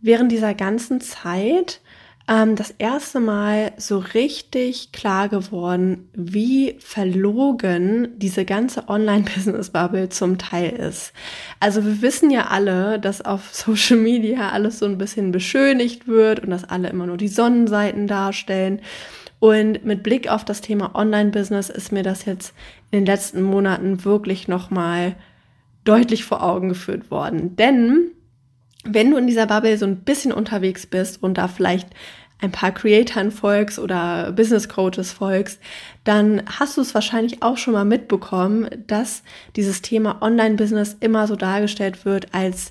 während 0.00 0.32
dieser 0.32 0.54
ganzen 0.54 1.00
Zeit 1.00 1.80
ähm, 2.28 2.56
das 2.56 2.74
erste 2.78 3.20
Mal 3.20 3.72
so 3.76 3.98
richtig 3.98 4.92
klar 4.92 5.28
geworden, 5.28 6.08
wie 6.14 6.76
verlogen 6.78 8.08
diese 8.16 8.44
ganze 8.44 8.88
Online-Business-Bubble 8.88 10.08
zum 10.10 10.38
Teil 10.38 10.70
ist. 10.70 11.12
Also 11.60 11.84
wir 11.84 12.02
wissen 12.02 12.30
ja 12.30 12.48
alle, 12.48 12.98
dass 12.98 13.22
auf 13.22 13.48
Social 13.54 13.96
Media 13.96 14.50
alles 14.50 14.78
so 14.78 14.86
ein 14.86 14.98
bisschen 14.98 15.32
beschönigt 15.32 16.06
wird 16.06 16.40
und 16.40 16.50
dass 16.50 16.64
alle 16.64 16.88
immer 16.90 17.06
nur 17.06 17.16
die 17.16 17.28
Sonnenseiten 17.28 18.06
darstellen. 18.06 18.80
Und 19.40 19.84
mit 19.84 20.02
Blick 20.02 20.28
auf 20.28 20.44
das 20.44 20.60
Thema 20.60 20.96
Online-Business 20.96 21.70
ist 21.70 21.92
mir 21.92 22.02
das 22.02 22.24
jetzt 22.24 22.54
in 22.90 23.00
den 23.00 23.06
letzten 23.06 23.40
Monaten 23.42 24.04
wirklich 24.04 24.48
nochmal 24.48 25.14
deutlich 25.88 26.24
vor 26.24 26.42
Augen 26.42 26.68
geführt 26.68 27.10
worden. 27.10 27.56
Denn 27.56 28.10
wenn 28.84 29.10
du 29.10 29.16
in 29.16 29.26
dieser 29.26 29.46
Bubble 29.46 29.78
so 29.78 29.86
ein 29.86 30.04
bisschen 30.04 30.32
unterwegs 30.32 30.86
bist 30.86 31.22
und 31.22 31.38
da 31.38 31.48
vielleicht 31.48 31.88
ein 32.40 32.52
paar 32.52 32.72
Creatoren 32.72 33.32
folgst 33.32 33.78
oder 33.78 34.32
Business 34.32 34.68
Coaches 34.68 35.12
folgst, 35.12 35.60
dann 36.04 36.42
hast 36.46 36.76
du 36.76 36.82
es 36.82 36.94
wahrscheinlich 36.94 37.42
auch 37.42 37.56
schon 37.56 37.72
mal 37.72 37.84
mitbekommen, 37.84 38.68
dass 38.86 39.24
dieses 39.56 39.82
Thema 39.82 40.22
Online-Business 40.22 40.98
immer 41.00 41.26
so 41.26 41.34
dargestellt 41.34 42.04
wird 42.04 42.32
als 42.32 42.70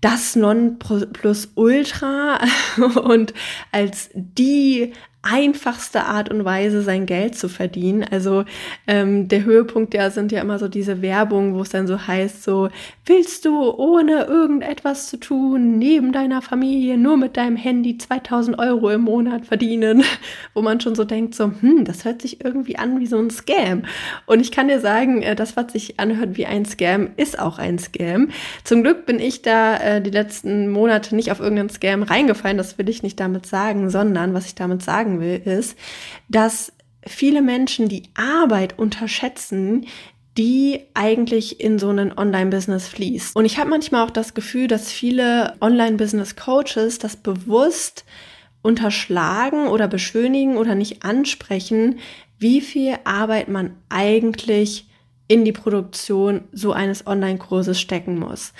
das 0.00 0.36
Nonplusultra 0.36 2.38
und 3.02 3.34
als 3.72 4.10
die 4.14 4.92
einfachste 5.30 6.04
Art 6.04 6.30
und 6.30 6.44
Weise, 6.44 6.82
sein 6.82 7.06
Geld 7.06 7.36
zu 7.36 7.48
verdienen. 7.48 8.04
Also 8.10 8.44
ähm, 8.86 9.28
der 9.28 9.44
Höhepunkt 9.44 9.94
ja 9.94 10.10
sind 10.10 10.32
ja 10.32 10.40
immer 10.40 10.58
so 10.58 10.68
diese 10.68 11.02
Werbung, 11.02 11.54
wo 11.54 11.62
es 11.62 11.70
dann 11.70 11.86
so 11.86 12.06
heißt, 12.06 12.42
so 12.42 12.68
willst 13.04 13.44
du 13.44 13.70
ohne 13.70 14.24
irgendetwas 14.24 15.08
zu 15.08 15.18
tun, 15.18 15.78
neben 15.78 16.12
deiner 16.12 16.42
Familie, 16.42 16.96
nur 16.98 17.16
mit 17.16 17.36
deinem 17.36 17.56
Handy 17.56 17.98
2000 17.98 18.58
Euro 18.58 18.90
im 18.90 19.02
Monat 19.02 19.46
verdienen, 19.46 20.04
wo 20.54 20.62
man 20.62 20.80
schon 20.80 20.94
so 20.94 21.04
denkt, 21.04 21.34
so, 21.34 21.52
hm, 21.60 21.84
das 21.84 22.04
hört 22.04 22.22
sich 22.22 22.44
irgendwie 22.44 22.76
an 22.76 23.00
wie 23.00 23.06
so 23.06 23.18
ein 23.18 23.30
Scam. 23.30 23.82
Und 24.26 24.40
ich 24.40 24.52
kann 24.52 24.68
dir 24.68 24.80
sagen, 24.80 25.22
äh, 25.22 25.34
das, 25.34 25.56
was 25.56 25.72
sich 25.72 26.00
anhört 26.00 26.36
wie 26.36 26.46
ein 26.46 26.64
Scam, 26.64 27.10
ist 27.16 27.38
auch 27.38 27.58
ein 27.58 27.78
Scam. 27.78 28.28
Zum 28.64 28.82
Glück 28.82 29.06
bin 29.06 29.20
ich 29.20 29.42
da 29.42 29.76
äh, 29.76 30.02
die 30.02 30.10
letzten 30.10 30.70
Monate 30.70 31.14
nicht 31.14 31.30
auf 31.30 31.40
irgendeinen 31.40 31.70
Scam 31.70 32.02
reingefallen, 32.02 32.56
das 32.56 32.78
will 32.78 32.88
ich 32.88 33.02
nicht 33.02 33.20
damit 33.20 33.46
sagen, 33.46 33.90
sondern 33.90 34.34
was 34.34 34.46
ich 34.46 34.54
damit 34.54 34.82
sagen 34.82 35.17
will, 35.20 35.40
ist, 35.44 35.76
dass 36.28 36.72
viele 37.06 37.42
Menschen 37.42 37.88
die 37.88 38.04
Arbeit 38.14 38.78
unterschätzen, 38.78 39.86
die 40.36 40.84
eigentlich 40.94 41.60
in 41.60 41.78
so 41.78 41.88
einen 41.88 42.16
Online-Business 42.16 42.86
fließt. 42.86 43.34
Und 43.34 43.44
ich 43.44 43.58
habe 43.58 43.70
manchmal 43.70 44.06
auch 44.06 44.10
das 44.10 44.34
Gefühl, 44.34 44.68
dass 44.68 44.92
viele 44.92 45.54
Online-Business-Coaches 45.60 46.98
das 46.98 47.16
bewusst 47.16 48.04
unterschlagen 48.62 49.66
oder 49.66 49.88
beschönigen 49.88 50.56
oder 50.56 50.74
nicht 50.74 51.04
ansprechen, 51.04 51.98
wie 52.38 52.60
viel 52.60 52.96
Arbeit 53.04 53.48
man 53.48 53.76
eigentlich 53.88 54.86
in 55.26 55.44
die 55.44 55.52
Produktion 55.52 56.44
so 56.52 56.72
eines 56.72 57.06
Online-Kurses 57.06 57.80
stecken 57.80 58.18
muss. 58.18 58.52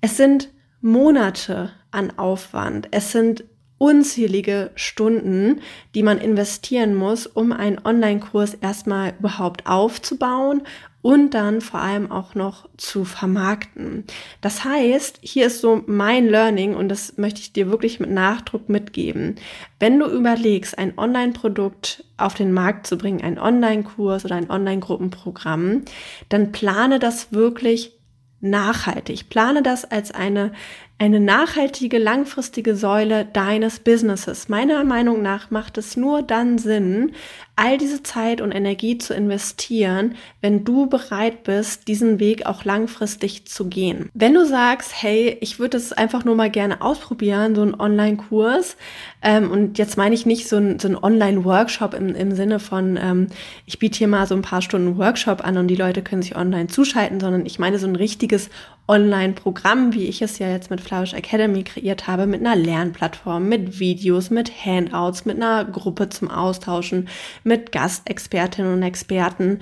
Es 0.00 0.16
sind 0.16 0.50
Monate 0.80 1.70
an 1.92 2.18
Aufwand. 2.18 2.88
Es 2.90 3.12
sind 3.12 3.44
unzählige 3.82 4.70
Stunden, 4.76 5.60
die 5.96 6.04
man 6.04 6.18
investieren 6.18 6.94
muss, 6.94 7.26
um 7.26 7.50
einen 7.50 7.84
Online-Kurs 7.84 8.54
erstmal 8.54 9.14
überhaupt 9.18 9.66
aufzubauen 9.66 10.62
und 11.02 11.34
dann 11.34 11.60
vor 11.60 11.80
allem 11.80 12.08
auch 12.12 12.36
noch 12.36 12.68
zu 12.76 13.04
vermarkten. 13.04 14.04
Das 14.40 14.64
heißt, 14.64 15.18
hier 15.20 15.46
ist 15.46 15.60
so 15.60 15.82
mein 15.86 16.28
Learning 16.28 16.76
und 16.76 16.90
das 16.90 17.18
möchte 17.18 17.40
ich 17.40 17.52
dir 17.52 17.72
wirklich 17.72 17.98
mit 17.98 18.12
Nachdruck 18.12 18.68
mitgeben. 18.68 19.34
Wenn 19.80 19.98
du 19.98 20.06
überlegst, 20.06 20.78
ein 20.78 20.96
Online-Produkt 20.96 22.04
auf 22.18 22.34
den 22.34 22.52
Markt 22.52 22.86
zu 22.86 22.96
bringen, 22.96 23.20
einen 23.20 23.40
Online-Kurs 23.40 24.24
oder 24.24 24.36
ein 24.36 24.48
Online-Gruppenprogramm, 24.48 25.82
dann 26.28 26.52
plane 26.52 27.00
das 27.00 27.32
wirklich 27.32 27.98
nachhaltig. 28.42 29.28
Plane 29.28 29.62
das 29.62 29.84
als 29.84 30.12
eine 30.12 30.52
eine 30.98 31.18
nachhaltige, 31.18 31.98
langfristige 31.98 32.76
Säule 32.76 33.24
deines 33.24 33.80
Businesses. 33.80 34.48
Meiner 34.48 34.84
Meinung 34.84 35.20
nach 35.20 35.50
macht 35.50 35.76
es 35.76 35.96
nur 35.96 36.22
dann 36.22 36.58
Sinn, 36.58 37.12
all 37.56 37.76
diese 37.76 38.02
Zeit 38.02 38.40
und 38.40 38.52
Energie 38.52 38.98
zu 38.98 39.12
investieren, 39.12 40.14
wenn 40.40 40.64
du 40.64 40.86
bereit 40.86 41.44
bist, 41.44 41.86
diesen 41.86 42.18
Weg 42.18 42.46
auch 42.46 42.64
langfristig 42.64 43.46
zu 43.46 43.68
gehen. 43.68 44.10
Wenn 44.14 44.32
du 44.32 44.46
sagst, 44.46 45.02
hey, 45.02 45.36
ich 45.40 45.58
würde 45.58 45.76
es 45.76 45.92
einfach 45.92 46.24
nur 46.24 46.34
mal 46.34 46.50
gerne 46.50 46.80
ausprobieren, 46.80 47.54
so 47.54 47.62
ein 47.62 47.78
Online-Kurs, 47.78 48.76
ähm, 49.22 49.50
und 49.50 49.78
jetzt 49.78 49.96
meine 49.96 50.14
ich 50.14 50.24
nicht 50.24 50.48
so 50.48 50.56
ein, 50.56 50.78
so 50.78 50.88
Online-Workshop 50.88 51.94
im, 51.94 52.14
im 52.14 52.34
Sinne 52.34 52.58
von, 52.58 52.98
ähm, 53.00 53.26
ich 53.66 53.78
biete 53.78 53.98
hier 53.98 54.08
mal 54.08 54.26
so 54.26 54.34
ein 54.34 54.42
paar 54.42 54.62
Stunden 54.62 54.98
Workshop 54.98 55.44
an 55.44 55.58
und 55.58 55.68
die 55.68 55.76
Leute 55.76 56.02
können 56.02 56.22
sich 56.22 56.36
online 56.36 56.68
zuschalten, 56.68 57.20
sondern 57.20 57.44
ich 57.44 57.58
meine 57.58 57.78
so 57.78 57.86
ein 57.86 57.96
richtiges 57.96 58.50
Online-Programm, 58.92 59.94
wie 59.94 60.04
ich 60.04 60.20
es 60.20 60.38
ja 60.38 60.50
jetzt 60.50 60.68
mit 60.68 60.82
Flourish 60.82 61.14
Academy 61.14 61.64
kreiert 61.64 62.06
habe, 62.06 62.26
mit 62.26 62.40
einer 62.40 62.56
Lernplattform, 62.56 63.48
mit 63.48 63.80
Videos, 63.80 64.28
mit 64.28 64.52
Handouts, 64.66 65.24
mit 65.24 65.36
einer 65.36 65.64
Gruppe 65.64 66.10
zum 66.10 66.30
Austauschen, 66.30 67.08
mit 67.42 67.72
Gastexpertinnen 67.72 68.74
und 68.74 68.82
Experten, 68.82 69.60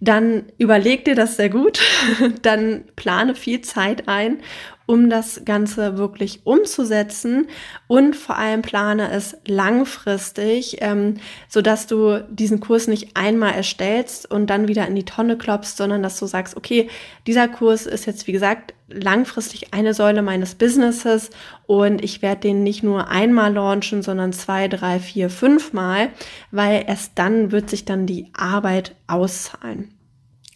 dann 0.00 0.46
überleg 0.56 1.04
dir 1.04 1.14
das 1.14 1.36
sehr 1.36 1.50
gut, 1.50 1.80
dann 2.42 2.84
plane 2.96 3.34
viel 3.34 3.60
Zeit 3.60 4.08
ein 4.08 4.38
um 4.86 5.10
das 5.10 5.42
Ganze 5.44 5.96
wirklich 5.98 6.44
umzusetzen 6.44 7.48
und 7.86 8.16
vor 8.16 8.36
allem 8.36 8.62
plane 8.62 9.10
es 9.10 9.36
langfristig, 9.46 10.78
ähm, 10.80 11.14
so 11.48 11.62
dass 11.62 11.86
du 11.86 12.24
diesen 12.30 12.60
Kurs 12.60 12.88
nicht 12.88 13.16
einmal 13.16 13.52
erstellst 13.54 14.30
und 14.30 14.48
dann 14.48 14.68
wieder 14.68 14.86
in 14.86 14.94
die 14.94 15.04
Tonne 15.04 15.36
klopfst, 15.36 15.76
sondern 15.76 16.02
dass 16.02 16.18
du 16.18 16.26
sagst, 16.26 16.56
okay, 16.56 16.88
dieser 17.26 17.48
Kurs 17.48 17.86
ist 17.86 18.06
jetzt 18.06 18.26
wie 18.26 18.32
gesagt 18.32 18.74
langfristig 18.88 19.72
eine 19.72 19.94
Säule 19.94 20.22
meines 20.22 20.54
Businesses 20.54 21.30
und 21.66 22.04
ich 22.04 22.20
werde 22.20 22.42
den 22.42 22.62
nicht 22.62 22.82
nur 22.82 23.08
einmal 23.08 23.52
launchen, 23.54 24.02
sondern 24.02 24.32
zwei, 24.32 24.68
drei, 24.68 24.98
vier, 24.98 25.30
fünf 25.30 25.72
Mal, 25.72 26.10
weil 26.50 26.84
erst 26.86 27.12
dann 27.14 27.52
wird 27.52 27.70
sich 27.70 27.84
dann 27.84 28.06
die 28.06 28.28
Arbeit 28.34 28.94
auszahlen 29.06 29.94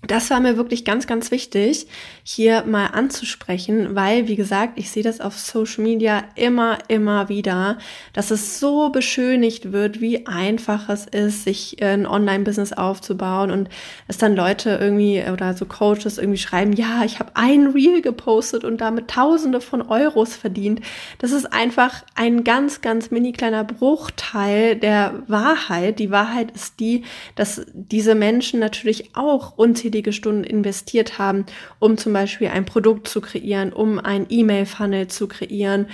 das 0.02 0.30
war 0.30 0.40
mir 0.40 0.56
wirklich 0.56 0.84
ganz, 0.84 1.06
ganz 1.06 1.30
wichtig, 1.30 1.86
hier 2.22 2.64
mal 2.64 2.86
anzusprechen, 2.86 3.94
weil, 3.94 4.28
wie 4.28 4.36
gesagt, 4.36 4.78
ich 4.78 4.90
sehe 4.90 5.02
das 5.02 5.20
auf 5.20 5.38
Social 5.38 5.82
Media 5.82 6.24
immer, 6.34 6.78
immer 6.88 7.28
wieder, 7.28 7.78
dass 8.12 8.30
es 8.30 8.60
so 8.60 8.90
beschönigt 8.90 9.72
wird, 9.72 10.00
wie 10.00 10.26
einfach 10.26 10.88
es 10.88 11.06
ist, 11.06 11.44
sich 11.44 11.82
ein 11.82 12.06
Online-Business 12.06 12.72
aufzubauen 12.72 13.50
und 13.50 13.68
es 14.06 14.18
dann 14.18 14.36
Leute 14.36 14.78
irgendwie 14.80 15.24
oder 15.32 15.54
so 15.54 15.64
Coaches 15.64 16.18
irgendwie 16.18 16.38
schreiben, 16.38 16.72
ja, 16.72 17.02
ich 17.04 17.18
habe 17.18 17.32
ein 17.34 17.68
Reel 17.68 18.02
gepostet 18.02 18.64
und 18.64 18.80
damit 18.80 19.08
Tausende 19.08 19.60
von 19.60 19.82
Euros 19.82 20.36
verdient. 20.36 20.80
Das 21.18 21.32
ist 21.32 21.52
einfach 21.52 22.04
ein 22.14 22.44
ganz, 22.44 22.80
ganz 22.80 23.10
mini 23.10 23.32
kleiner 23.32 23.64
Bruchteil 23.64 24.76
der 24.76 25.22
Wahrheit. 25.26 25.98
Die 25.98 26.10
Wahrheit 26.10 26.50
ist 26.52 26.80
die, 26.80 27.04
dass 27.34 27.62
diese 27.72 28.14
Menschen 28.14 28.60
natürlich 28.60 29.16
auch 29.16 29.56
unzählige 29.56 29.85
unzählige 29.86 30.12
Stunden 30.12 30.42
investiert 30.42 31.18
haben, 31.18 31.46
um 31.78 31.96
zum 31.96 32.12
Beispiel 32.12 32.48
ein 32.48 32.64
Produkt 32.64 33.06
zu 33.06 33.20
kreieren, 33.20 33.72
um 33.72 34.00
ein 34.00 34.26
E-Mail-Funnel 34.28 35.06
zu 35.06 35.28
kreieren, 35.28 35.86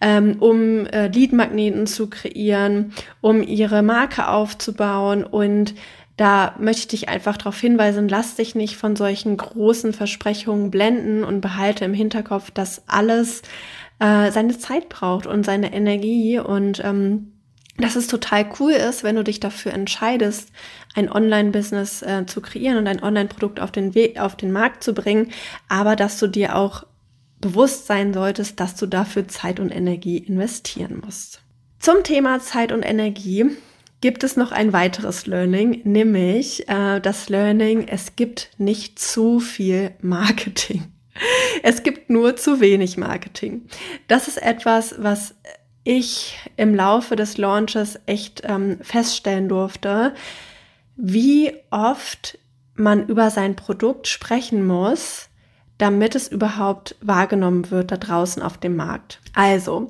ähm, 0.00 0.36
um 0.38 0.86
äh, 0.86 1.08
Lead-Magneten 1.08 1.88
zu 1.88 2.08
kreieren, 2.08 2.92
um 3.20 3.42
ihre 3.42 3.82
Marke 3.82 4.28
aufzubauen. 4.28 5.24
Und 5.24 5.74
da 6.16 6.54
möchte 6.60 6.80
ich 6.80 7.00
dich 7.00 7.08
einfach 7.08 7.36
darauf 7.36 7.58
hinweisen, 7.58 8.08
lass 8.08 8.36
dich 8.36 8.54
nicht 8.54 8.76
von 8.76 8.94
solchen 8.94 9.36
großen 9.36 9.92
Versprechungen 9.92 10.70
blenden 10.70 11.24
und 11.24 11.40
behalte 11.40 11.84
im 11.84 11.94
Hinterkopf, 11.94 12.52
dass 12.52 12.82
alles 12.86 13.42
äh, 13.98 14.30
seine 14.30 14.58
Zeit 14.58 14.88
braucht 14.88 15.26
und 15.26 15.44
seine 15.44 15.72
Energie. 15.72 16.38
Und 16.38 16.80
ähm, 16.84 17.32
dass 17.80 17.96
es 17.96 18.06
total 18.06 18.46
cool 18.58 18.72
ist, 18.72 19.04
wenn 19.04 19.16
du 19.16 19.24
dich 19.24 19.40
dafür 19.40 19.72
entscheidest, 19.72 20.50
ein 20.94 21.10
Online-Business 21.10 22.02
äh, 22.02 22.26
zu 22.26 22.40
kreieren 22.40 22.78
und 22.78 22.86
ein 22.86 23.02
Online-Produkt 23.02 23.60
auf 23.60 23.70
den 23.70 23.94
Weg, 23.94 24.18
auf 24.18 24.36
den 24.36 24.52
Markt 24.52 24.82
zu 24.82 24.94
bringen, 24.94 25.30
aber 25.68 25.96
dass 25.96 26.18
du 26.18 26.26
dir 26.26 26.56
auch 26.56 26.84
bewusst 27.40 27.86
sein 27.86 28.12
solltest, 28.12 28.60
dass 28.60 28.76
du 28.76 28.86
dafür 28.86 29.28
Zeit 29.28 29.60
und 29.60 29.70
Energie 29.70 30.18
investieren 30.18 31.00
musst. 31.04 31.40
Zum 31.78 32.02
Thema 32.02 32.40
Zeit 32.40 32.72
und 32.72 32.82
Energie 32.82 33.56
gibt 34.00 34.24
es 34.24 34.36
noch 34.36 34.52
ein 34.52 34.72
weiteres 34.72 35.26
Learning, 35.26 35.80
nämlich 35.84 36.68
äh, 36.68 37.00
das 37.00 37.28
Learning, 37.28 37.86
es 37.88 38.16
gibt 38.16 38.50
nicht 38.58 38.98
zu 38.98 39.40
viel 39.40 39.92
Marketing. 40.00 40.84
Es 41.62 41.82
gibt 41.82 42.08
nur 42.08 42.36
zu 42.36 42.60
wenig 42.60 42.96
Marketing. 42.96 43.66
Das 44.08 44.26
ist 44.26 44.40
etwas, 44.40 44.94
was 44.96 45.34
ich 45.84 46.38
im 46.56 46.74
Laufe 46.74 47.16
des 47.16 47.38
Launches 47.38 47.98
echt 48.06 48.42
ähm, 48.44 48.78
feststellen 48.82 49.48
durfte, 49.48 50.14
wie 50.96 51.52
oft 51.70 52.38
man 52.74 53.06
über 53.06 53.30
sein 53.30 53.56
Produkt 53.56 54.08
sprechen 54.08 54.66
muss, 54.66 55.28
damit 55.78 56.14
es 56.14 56.28
überhaupt 56.28 56.96
wahrgenommen 57.00 57.70
wird 57.70 57.90
da 57.90 57.96
draußen 57.96 58.42
auf 58.42 58.58
dem 58.58 58.76
Markt. 58.76 59.20
Also, 59.34 59.88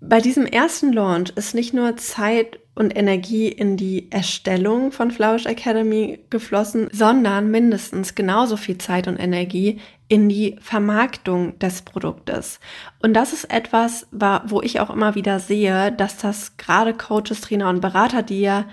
bei 0.00 0.20
diesem 0.20 0.46
ersten 0.46 0.92
Launch 0.92 1.30
ist 1.30 1.54
nicht 1.54 1.74
nur 1.74 1.96
Zeit 1.96 2.60
und 2.76 2.94
Energie 2.94 3.48
in 3.48 3.78
die 3.78 4.12
Erstellung 4.12 4.92
von 4.92 5.10
Flourish 5.10 5.46
Academy 5.46 6.20
geflossen, 6.28 6.88
sondern 6.92 7.50
mindestens 7.50 8.14
genauso 8.14 8.58
viel 8.58 8.76
Zeit 8.76 9.08
und 9.08 9.16
Energie 9.16 9.80
in 10.08 10.28
die 10.28 10.56
Vermarktung 10.60 11.58
des 11.58 11.82
Produktes. 11.82 12.60
Und 13.00 13.14
das 13.14 13.32
ist 13.32 13.50
etwas, 13.50 14.06
wo 14.44 14.60
ich 14.60 14.78
auch 14.78 14.90
immer 14.90 15.14
wieder 15.14 15.40
sehe, 15.40 15.90
dass 15.90 16.18
das 16.18 16.58
gerade 16.58 16.92
Coaches, 16.92 17.40
Trainer 17.40 17.70
und 17.70 17.80
Berater, 17.80 18.22
die 18.22 18.42
ja, 18.42 18.66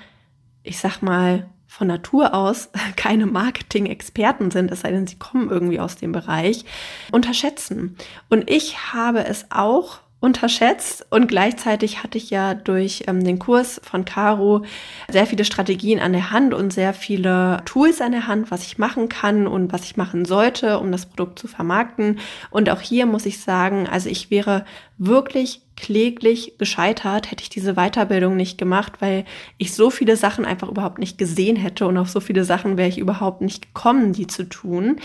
ich 0.63 0.79
sag 0.79 1.01
mal, 1.01 1.49
von 1.65 1.87
Natur 1.87 2.33
aus 2.35 2.69
keine 2.97 3.25
Marketing-Experten 3.25 4.51
sind, 4.51 4.69
es 4.69 4.81
sei 4.81 4.91
denn, 4.91 5.07
sie 5.07 5.17
kommen 5.17 5.49
irgendwie 5.49 5.79
aus 5.79 5.95
dem 5.95 6.11
Bereich, 6.11 6.65
unterschätzen. 7.13 7.95
Und 8.29 8.49
ich 8.49 8.93
habe 8.93 9.25
es 9.25 9.45
auch 9.49 10.02
unterschätzt 10.23 11.05
und 11.09 11.27
gleichzeitig 11.27 12.01
hatte 12.01 12.17
ich 12.17 12.29
ja 12.29 12.53
durch 12.53 13.03
ähm, 13.07 13.25
den 13.25 13.39
Kurs 13.39 13.81
von 13.83 14.05
Caro 14.05 14.63
sehr 15.11 15.25
viele 15.25 15.43
Strategien 15.43 15.99
an 15.99 16.13
der 16.13 16.31
Hand 16.31 16.53
und 16.53 16.71
sehr 16.71 16.93
viele 16.93 17.61
Tools 17.65 17.99
an 17.99 18.13
der 18.13 18.25
Hand, 18.25 18.49
was 18.49 18.63
ich 18.63 18.77
machen 18.77 19.09
kann 19.09 19.47
und 19.47 19.73
was 19.73 19.83
ich 19.83 19.97
machen 19.97 20.23
sollte, 20.23 20.79
um 20.79 20.93
das 20.93 21.07
Produkt 21.07 21.39
zu 21.39 21.49
vermarkten. 21.49 22.19
Und 22.51 22.69
auch 22.69 22.79
hier 22.79 23.05
muss 23.05 23.25
ich 23.25 23.41
sagen, 23.41 23.85
also 23.85 24.07
ich 24.07 24.31
wäre 24.31 24.63
wirklich 24.97 25.61
kläglich 25.75 26.57
gescheitert, 26.57 27.31
hätte 27.31 27.43
ich 27.43 27.49
diese 27.49 27.73
Weiterbildung 27.73 28.35
nicht 28.35 28.57
gemacht, 28.57 28.93
weil 28.99 29.25
ich 29.57 29.73
so 29.73 29.89
viele 29.89 30.15
Sachen 30.15 30.45
einfach 30.45 30.69
überhaupt 30.69 30.99
nicht 30.99 31.17
gesehen 31.17 31.55
hätte 31.55 31.87
und 31.87 31.97
auf 31.97 32.09
so 32.09 32.19
viele 32.19 32.43
Sachen 32.43 32.77
wäre 32.77 32.89
ich 32.89 32.97
überhaupt 32.97 33.41
nicht 33.41 33.73
gekommen, 33.73 34.13
die 34.13 34.27
zu 34.27 34.43
tun. 34.43 34.97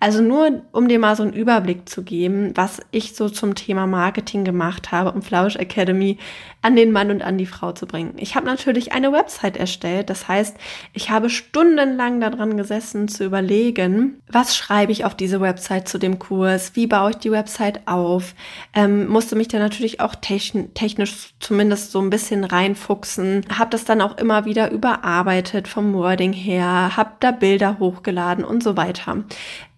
Also 0.00 0.22
nur, 0.22 0.62
um 0.72 0.88
dir 0.88 0.98
mal 0.98 1.16
so 1.16 1.22
einen 1.22 1.32
Überblick 1.32 1.88
zu 1.88 2.02
geben, 2.02 2.52
was 2.54 2.80
ich 2.90 3.14
so 3.14 3.28
zum 3.28 3.54
Thema 3.54 3.86
Marketing 3.86 4.44
gemacht 4.44 4.92
habe, 4.92 5.12
um 5.12 5.22
Flausch 5.22 5.56
Academy 5.56 6.18
an 6.62 6.76
den 6.76 6.92
Mann 6.92 7.10
und 7.10 7.22
an 7.22 7.36
die 7.36 7.46
Frau 7.46 7.72
zu 7.72 7.86
bringen. 7.86 8.14
Ich 8.16 8.34
habe 8.34 8.46
natürlich 8.46 8.92
eine 8.92 9.12
Website 9.12 9.58
erstellt, 9.58 10.08
das 10.08 10.28
heißt, 10.28 10.56
ich 10.94 11.10
habe 11.10 11.28
stundenlang 11.28 12.20
daran 12.20 12.56
gesessen 12.56 13.08
zu 13.08 13.24
überlegen, 13.24 14.22
was 14.28 14.56
schreibe 14.56 14.90
ich 14.90 15.04
auf 15.04 15.14
diese 15.14 15.42
Website 15.42 15.88
zu 15.88 15.98
dem 15.98 16.18
Kurs, 16.18 16.74
wie 16.74 16.86
baue 16.86 17.10
ich 17.10 17.16
die 17.16 17.30
Website 17.30 17.86
auf, 17.86 18.34
ähm, 18.72 19.06
musste 19.08 19.36
mich 19.36 19.48
da 19.48 19.58
natürlich 19.58 20.00
auch 20.00 20.14
technisch 20.24 21.34
zumindest 21.38 21.92
so 21.92 22.00
ein 22.00 22.08
bisschen 22.08 22.44
reinfuchsen, 22.44 23.44
habe 23.58 23.70
das 23.70 23.84
dann 23.84 24.00
auch 24.00 24.16
immer 24.16 24.46
wieder 24.46 24.70
überarbeitet 24.70 25.68
vom 25.68 25.92
Wording 25.92 26.32
her, 26.32 26.96
habe 26.96 27.12
da 27.20 27.30
Bilder 27.30 27.78
hochgeladen 27.78 28.44
und 28.44 28.62
so 28.62 28.76
weiter. 28.76 29.24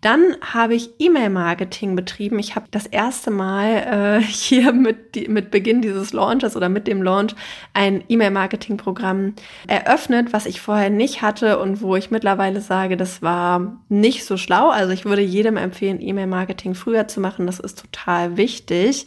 Dann 0.03 0.37
habe 0.41 0.77
ich 0.77 0.91
E-Mail-Marketing 1.01 1.97
betrieben. 1.97 2.39
Ich 2.39 2.55
habe 2.55 2.67
das 2.71 2.87
erste 2.87 3.33
Mal 3.33 4.21
äh, 4.21 4.23
hier 4.25 4.73
mit, 4.73 5.17
die, 5.17 5.27
mit 5.27 5.51
Beginn 5.51 5.83
dieses 5.83 6.13
Launches 6.13 6.55
oder 6.55 6.69
mit 6.69 6.87
dem 6.87 7.03
Launch 7.03 7.35
ein 7.73 8.05
E-Mail-Marketing-Programm 8.09 9.35
eröffnet, 9.67 10.33
was 10.33 10.47
ich 10.47 10.61
vorher 10.61 10.91
nicht 10.91 11.23
hatte 11.23 11.59
und 11.59 11.81
wo 11.81 11.97
ich 11.97 12.13
mittlerweile 12.13 12.61
sage, 12.61 12.97
das 12.97 13.21
war 13.21 13.83
nicht 13.89 14.25
so 14.25 14.37
schlau. 14.37 14.71
Also 14.71 14.93
ich 14.93 15.07
würde 15.07 15.23
jedem 15.23 15.57
empfehlen, 15.57 16.01
E-Mail-Marketing 16.01 16.77
früher 16.77 17.09
zu 17.09 17.21
machen. 17.21 17.47
Das 17.47 17.59
ist 17.59 17.81
total 17.81 18.37
wichtig. 18.37 19.07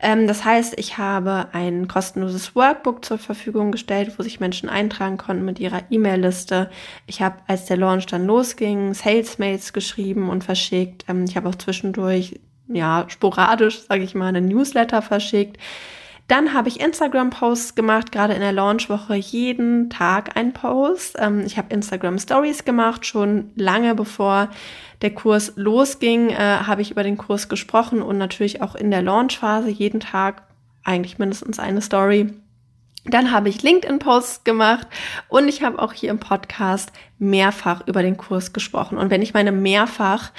Ähm, 0.00 0.26
das 0.26 0.44
heißt, 0.44 0.78
ich 0.78 0.98
habe 0.98 1.48
ein 1.52 1.88
kostenloses 1.88 2.54
Workbook 2.54 3.04
zur 3.04 3.18
Verfügung 3.18 3.72
gestellt, 3.72 4.12
wo 4.18 4.22
sich 4.22 4.40
Menschen 4.40 4.68
eintragen 4.68 5.16
konnten 5.16 5.44
mit 5.44 5.58
ihrer 5.58 5.82
E-Mail-Liste. 5.90 6.70
Ich 7.06 7.22
habe, 7.22 7.36
als 7.46 7.66
der 7.66 7.76
Launch 7.78 8.06
dann 8.06 8.26
losging, 8.26 8.94
Sales-Mails 8.94 9.72
geschrieben 9.72 10.28
und 10.28 10.44
verschickt. 10.44 11.04
Ähm, 11.08 11.24
ich 11.24 11.36
habe 11.36 11.48
auch 11.48 11.54
zwischendurch, 11.54 12.38
ja, 12.68 13.06
sporadisch, 13.08 13.82
sage 13.82 14.02
ich 14.02 14.14
mal, 14.14 14.28
einen 14.28 14.48
Newsletter 14.48 15.02
verschickt. 15.02 15.58
Dann 16.28 16.52
habe 16.54 16.68
ich 16.68 16.80
Instagram-Posts 16.80 17.76
gemacht, 17.76 18.10
gerade 18.10 18.34
in 18.34 18.40
der 18.40 18.52
Launchwoche 18.52 19.14
jeden 19.14 19.90
Tag 19.90 20.36
ein 20.36 20.52
Post. 20.52 21.16
Ähm, 21.20 21.44
ich 21.46 21.56
habe 21.56 21.72
Instagram-Stories 21.72 22.64
gemacht, 22.64 23.06
schon 23.06 23.50
lange 23.54 23.94
bevor 23.94 24.48
der 25.02 25.14
Kurs 25.14 25.52
losging, 25.56 26.30
äh, 26.30 26.36
habe 26.36 26.82
ich 26.82 26.90
über 26.90 27.04
den 27.04 27.16
Kurs 27.16 27.48
gesprochen 27.48 28.02
und 28.02 28.18
natürlich 28.18 28.60
auch 28.60 28.74
in 28.74 28.90
der 28.90 29.02
Launchphase 29.02 29.68
jeden 29.68 30.00
Tag 30.00 30.42
eigentlich 30.82 31.18
mindestens 31.18 31.60
eine 31.60 31.80
Story. 31.80 32.32
Dann 33.04 33.30
habe 33.30 33.48
ich 33.48 33.62
LinkedIn-Posts 33.62 34.42
gemacht 34.42 34.88
und 35.28 35.46
ich 35.46 35.62
habe 35.62 35.78
auch 35.78 35.92
hier 35.92 36.10
im 36.10 36.18
Podcast 36.18 36.90
mehrfach 37.18 37.86
über 37.86 38.02
den 38.02 38.16
Kurs 38.16 38.52
gesprochen. 38.52 38.98
Und 38.98 39.10
wenn 39.10 39.22
ich 39.22 39.32
meine 39.32 39.52
mehrfach, 39.52 40.32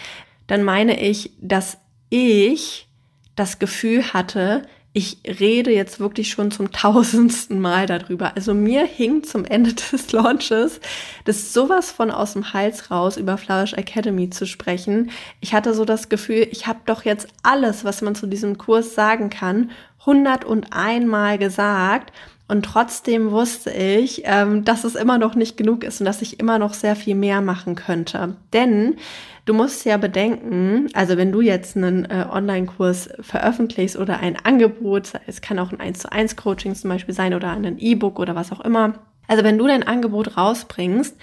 dann 0.48 0.64
meine 0.64 1.00
ich, 1.00 1.32
dass 1.40 1.78
ich 2.10 2.90
das 3.38 3.60
Gefühl 3.60 4.14
hatte, 4.14 4.64
ich 4.98 5.20
rede 5.28 5.72
jetzt 5.72 6.00
wirklich 6.00 6.32
schon 6.32 6.50
zum 6.50 6.72
tausendsten 6.72 7.62
Mal 7.62 7.86
darüber. 7.86 8.36
Also 8.36 8.56
mir 8.56 8.84
hing 8.84 9.22
zum 9.24 9.46
Ende 9.46 9.74
des 9.92 10.12
Launches 10.12 10.80
das 11.24 11.54
sowas 11.54 11.92
von 11.92 12.10
aus 12.10 12.34
dem 12.34 12.52
Hals 12.52 12.90
raus, 12.90 13.16
über 13.16 13.38
Flourish 13.38 13.74
Academy 13.74 14.32
zu 14.32 14.48
sprechen. 14.48 15.12
Ich 15.40 15.54
hatte 15.54 15.76
so 15.76 15.86
das 15.86 16.10
Gefühl, 16.10 16.48
ich 16.50 16.66
habe 16.66 16.80
doch 16.88 17.06
jetzt 17.06 17.28
alles, 17.44 17.86
was 17.86 18.02
man 18.02 18.16
zu 18.16 18.26
diesem 18.26 18.58
Kurs 18.58 18.96
sagen 18.96 19.30
kann, 19.30 19.70
101 20.00 21.06
Mal 21.06 21.38
gesagt. 21.38 22.12
Und 22.48 22.64
trotzdem 22.64 23.32
wusste 23.32 23.72
ich, 23.72 24.22
ähm, 24.26 24.64
dass 24.64 24.84
es 24.84 24.96
immer 24.96 25.18
noch 25.18 25.36
nicht 25.36 25.58
genug 25.58 25.84
ist 25.84 26.00
und 26.00 26.06
dass 26.06 26.22
ich 26.22 26.40
immer 26.40 26.60
noch 26.60 26.74
sehr 26.74 26.96
viel 26.96 27.16
mehr 27.16 27.42
machen 27.42 27.76
könnte. 27.76 28.38
Denn 28.54 28.96
du 29.46 29.54
musst 29.54 29.86
ja 29.86 29.98
bedenken, 29.98 30.88
also 30.94 31.18
wenn 31.18 31.32
du 31.32 31.42
jetzt 31.42 31.76
einen 31.76 32.06
äh, 32.06 32.26
Online-Kurs 32.32 33.10
veröffentlichst 33.20 33.98
oder 33.98 34.20
ein 34.20 34.38
Angebot, 34.38 35.14
es 35.28 35.42
kann 35.42 35.60
auch 35.60 35.72
ein 35.72 35.82
1 35.82 36.00
zu 36.00 36.12
1 36.12 36.38
Coaching 36.38 36.74
zum 36.74 36.90
Beispiel 36.90 37.14
sein 37.14 37.34
oder 37.34 37.52
ein 37.52 37.80
E-Book 37.80 38.18
oder 38.18 38.36
was 38.36 38.54
auch 38.54 38.62
immer. 38.62 38.94
Also 39.28 39.44
wenn 39.44 39.58
du 39.58 39.68
dein 39.68 39.84
Angebot 39.84 40.38
rausbringst, 40.38 41.18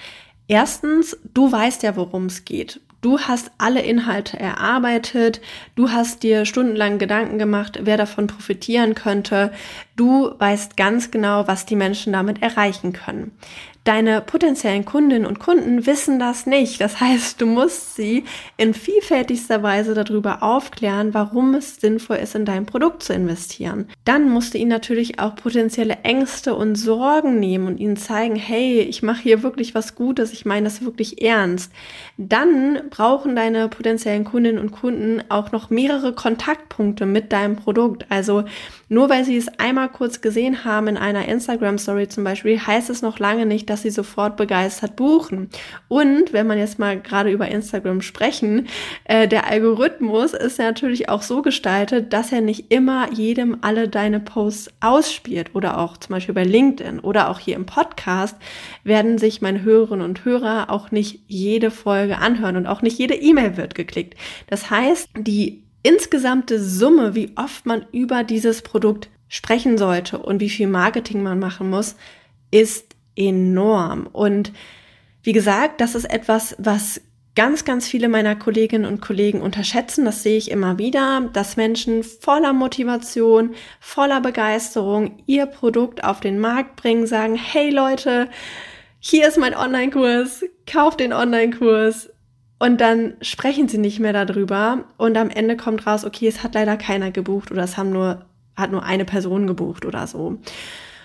Erstens, 0.46 1.16
du 1.32 1.50
weißt 1.50 1.82
ja, 1.84 1.96
worum 1.96 2.26
es 2.26 2.44
geht. 2.44 2.80
Du 3.04 3.20
hast 3.20 3.50
alle 3.58 3.82
Inhalte 3.82 4.40
erarbeitet, 4.40 5.42
du 5.74 5.90
hast 5.90 6.22
dir 6.22 6.46
stundenlang 6.46 6.98
Gedanken 6.98 7.38
gemacht, 7.38 7.80
wer 7.82 7.98
davon 7.98 8.28
profitieren 8.28 8.94
könnte. 8.94 9.52
Du 9.94 10.30
weißt 10.38 10.78
ganz 10.78 11.10
genau, 11.10 11.46
was 11.46 11.66
die 11.66 11.76
Menschen 11.76 12.14
damit 12.14 12.40
erreichen 12.40 12.94
können. 12.94 13.36
Deine 13.84 14.22
potenziellen 14.22 14.86
Kundinnen 14.86 15.26
und 15.26 15.40
Kunden 15.40 15.84
wissen 15.84 16.18
das 16.18 16.46
nicht. 16.46 16.80
Das 16.80 17.00
heißt, 17.00 17.38
du 17.38 17.44
musst 17.44 17.96
sie 17.96 18.24
in 18.56 18.72
vielfältigster 18.72 19.62
Weise 19.62 19.92
darüber 19.92 20.42
aufklären, 20.42 21.12
warum 21.12 21.52
es 21.54 21.76
sinnvoll 21.76 22.16
ist, 22.16 22.34
in 22.34 22.46
dein 22.46 22.64
Produkt 22.64 23.02
zu 23.02 23.12
investieren. 23.12 23.90
Dann 24.06 24.30
musst 24.30 24.54
du 24.54 24.58
ihnen 24.58 24.70
natürlich 24.70 25.18
auch 25.18 25.36
potenzielle 25.36 25.98
Ängste 26.02 26.54
und 26.54 26.76
Sorgen 26.76 27.38
nehmen 27.38 27.66
und 27.66 27.78
ihnen 27.78 27.98
zeigen, 27.98 28.36
hey, 28.36 28.80
ich 28.80 29.02
mache 29.02 29.22
hier 29.22 29.42
wirklich 29.42 29.74
was 29.74 29.94
Gutes, 29.94 30.32
ich 30.32 30.46
meine 30.46 30.64
das 30.64 30.82
wirklich 30.82 31.20
ernst. 31.20 31.70
Dann 32.16 32.84
brauchen 32.88 33.36
deine 33.36 33.68
potenziellen 33.68 34.24
Kundinnen 34.24 34.60
und 34.60 34.72
Kunden 34.72 35.22
auch 35.28 35.52
noch 35.52 35.68
mehrere 35.68 36.14
Kontaktpunkte 36.14 37.04
mit 37.04 37.32
deinem 37.32 37.56
Produkt. 37.56 38.06
Also 38.08 38.44
nur 38.88 39.08
weil 39.08 39.24
sie 39.24 39.36
es 39.36 39.48
einmal 39.58 39.88
kurz 39.88 40.20
gesehen 40.20 40.64
haben 40.64 40.88
in 40.88 40.96
einer 40.96 41.26
Instagram 41.26 41.78
Story 41.78 42.08
zum 42.08 42.24
Beispiel, 42.24 42.60
heißt 42.60 42.90
es 42.90 43.02
noch 43.02 43.18
lange 43.18 43.46
nicht, 43.46 43.70
dass 43.70 43.82
sie 43.82 43.90
sofort 43.90 44.36
begeistert 44.36 44.96
buchen. 44.96 45.50
Und 45.88 46.32
wenn 46.32 46.46
man 46.46 46.58
jetzt 46.58 46.78
mal 46.78 47.00
gerade 47.00 47.30
über 47.30 47.48
Instagram 47.48 48.02
sprechen, 48.02 48.68
äh, 49.04 49.26
der 49.28 49.48
Algorithmus 49.50 50.32
ist 50.34 50.58
natürlich 50.58 51.08
auch 51.08 51.22
so 51.22 51.42
gestaltet, 51.42 52.12
dass 52.12 52.32
er 52.32 52.40
nicht 52.40 52.72
immer 52.72 53.12
jedem 53.12 53.58
alle 53.62 53.88
deine 53.88 54.20
Posts 54.20 54.70
ausspielt 54.80 55.54
oder 55.54 55.78
auch 55.78 55.96
zum 55.96 56.14
Beispiel 56.14 56.34
bei 56.34 56.44
LinkedIn 56.44 57.00
oder 57.00 57.30
auch 57.30 57.38
hier 57.38 57.56
im 57.56 57.66
Podcast 57.66 58.36
werden 58.84 59.18
sich 59.18 59.40
meine 59.40 59.62
Hörerinnen 59.62 60.04
und 60.04 60.24
Hörer 60.24 60.70
auch 60.70 60.90
nicht 60.90 61.20
jede 61.26 61.70
Folge 61.70 62.18
anhören 62.18 62.56
und 62.56 62.66
auch 62.66 62.82
nicht 62.82 62.98
jede 62.98 63.14
E-Mail 63.14 63.56
wird 63.56 63.74
geklickt. 63.74 64.14
Das 64.46 64.70
heißt, 64.70 65.10
die 65.16 65.63
insgesamte 65.84 66.60
Summe, 66.60 67.14
wie 67.14 67.30
oft 67.36 67.66
man 67.66 67.86
über 67.92 68.24
dieses 68.24 68.62
Produkt 68.62 69.08
sprechen 69.28 69.78
sollte 69.78 70.18
und 70.18 70.40
wie 70.40 70.50
viel 70.50 70.66
Marketing 70.66 71.22
man 71.22 71.38
machen 71.38 71.70
muss, 71.70 71.94
ist 72.50 72.96
enorm. 73.14 74.08
Und 74.12 74.52
wie 75.22 75.32
gesagt, 75.32 75.80
das 75.80 75.94
ist 75.94 76.06
etwas, 76.06 76.56
was 76.58 77.00
ganz, 77.34 77.64
ganz 77.64 77.86
viele 77.86 78.08
meiner 78.08 78.36
Kolleginnen 78.36 78.84
und 78.86 79.00
Kollegen 79.00 79.40
unterschätzen. 79.40 80.04
Das 80.04 80.22
sehe 80.22 80.38
ich 80.38 80.50
immer 80.50 80.78
wieder, 80.78 81.28
dass 81.32 81.56
Menschen 81.56 82.02
voller 82.02 82.52
Motivation, 82.52 83.54
voller 83.80 84.20
Begeisterung 84.20 85.18
ihr 85.26 85.46
Produkt 85.46 86.04
auf 86.04 86.20
den 86.20 86.38
Markt 86.38 86.76
bringen, 86.76 87.06
sagen, 87.06 87.34
hey 87.34 87.70
Leute, 87.70 88.28
hier 89.00 89.28
ist 89.28 89.36
mein 89.36 89.54
Online-Kurs, 89.54 90.44
kauft 90.66 91.00
den 91.00 91.12
Online-Kurs. 91.12 92.10
Und 92.64 92.80
dann 92.80 93.12
sprechen 93.20 93.68
sie 93.68 93.76
nicht 93.76 94.00
mehr 94.00 94.14
darüber 94.14 94.84
und 94.96 95.18
am 95.18 95.28
Ende 95.28 95.54
kommt 95.54 95.86
raus, 95.86 96.02
okay, 96.02 96.26
es 96.26 96.42
hat 96.42 96.54
leider 96.54 96.78
keiner 96.78 97.10
gebucht 97.10 97.50
oder 97.50 97.62
es 97.62 97.76
haben 97.76 97.90
nur, 97.90 98.24
hat 98.56 98.70
nur 98.70 98.82
eine 98.82 99.04
Person 99.04 99.46
gebucht 99.46 99.84
oder 99.84 100.06
so. 100.06 100.38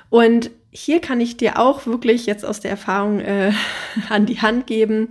Und 0.10 0.52
hier 0.72 1.02
kann 1.02 1.19
ich 1.19 1.36
dir 1.36 1.60
auch 1.60 1.86
wirklich 1.86 2.26
jetzt 2.28 2.45
aus 2.45 2.62
der 2.62 2.72
Erfahrung 2.72 3.19
äh, 3.19 3.52
an 4.10 4.26
die 4.26 4.41
Hand 4.41 4.67
geben. 4.67 5.10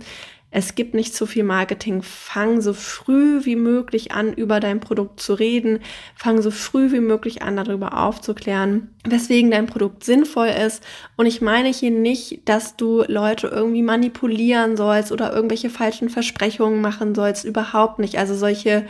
Es 0.51 0.73
gibt 0.73 0.95
nicht 0.95 1.13
zu 1.13 1.27
viel 1.27 1.43
Marketing. 1.43 2.01
Fang 2.01 2.59
so 2.61 2.73
früh 2.73 3.45
wie 3.45 3.55
möglich 3.55 4.13
an, 4.13 4.33
über 4.33 4.59
dein 4.59 4.79
Produkt 4.79 5.19
zu 5.19 5.35
reden. 5.35 5.79
Fang 6.15 6.41
so 6.41 6.49
früh 6.49 6.91
wie 6.91 7.01
möglich 7.01 7.43
an, 7.43 7.55
darüber 7.55 7.97
aufzuklären, 8.03 8.89
weswegen 9.07 9.51
dein 9.51 9.67
Produkt 9.67 10.03
sinnvoll 10.03 10.47
ist. 10.47 10.83
Und 11.17 11.27
ich 11.27 11.41
meine 11.41 11.69
hier 11.69 11.91
nicht, 11.91 12.49
dass 12.49 12.75
du 12.77 13.03
Leute 13.07 13.47
irgendwie 13.47 13.83
manipulieren 13.83 14.75
sollst 14.75 15.11
oder 15.11 15.31
irgendwelche 15.33 15.69
falschen 15.69 16.09
Versprechungen 16.09 16.81
machen 16.81 17.13
sollst. 17.13 17.45
Überhaupt 17.45 17.99
nicht. 17.99 18.17
Also 18.17 18.33
solche 18.33 18.87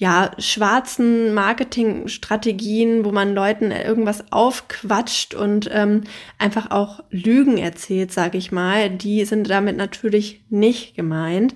ja, 0.00 0.30
schwarzen 0.38 1.34
Marketingstrategien, 1.34 3.04
wo 3.04 3.12
man 3.12 3.34
Leuten 3.34 3.70
irgendwas 3.70 4.32
aufquatscht 4.32 5.34
und 5.34 5.68
ähm, 5.70 6.04
einfach 6.38 6.70
auch 6.70 7.00
Lügen 7.10 7.58
erzählt, 7.58 8.10
sage 8.10 8.38
ich 8.38 8.50
mal, 8.50 8.88
die 8.88 9.26
sind 9.26 9.50
damit 9.50 9.76
natürlich 9.76 10.40
nicht 10.48 10.96
gemeint. 10.96 11.54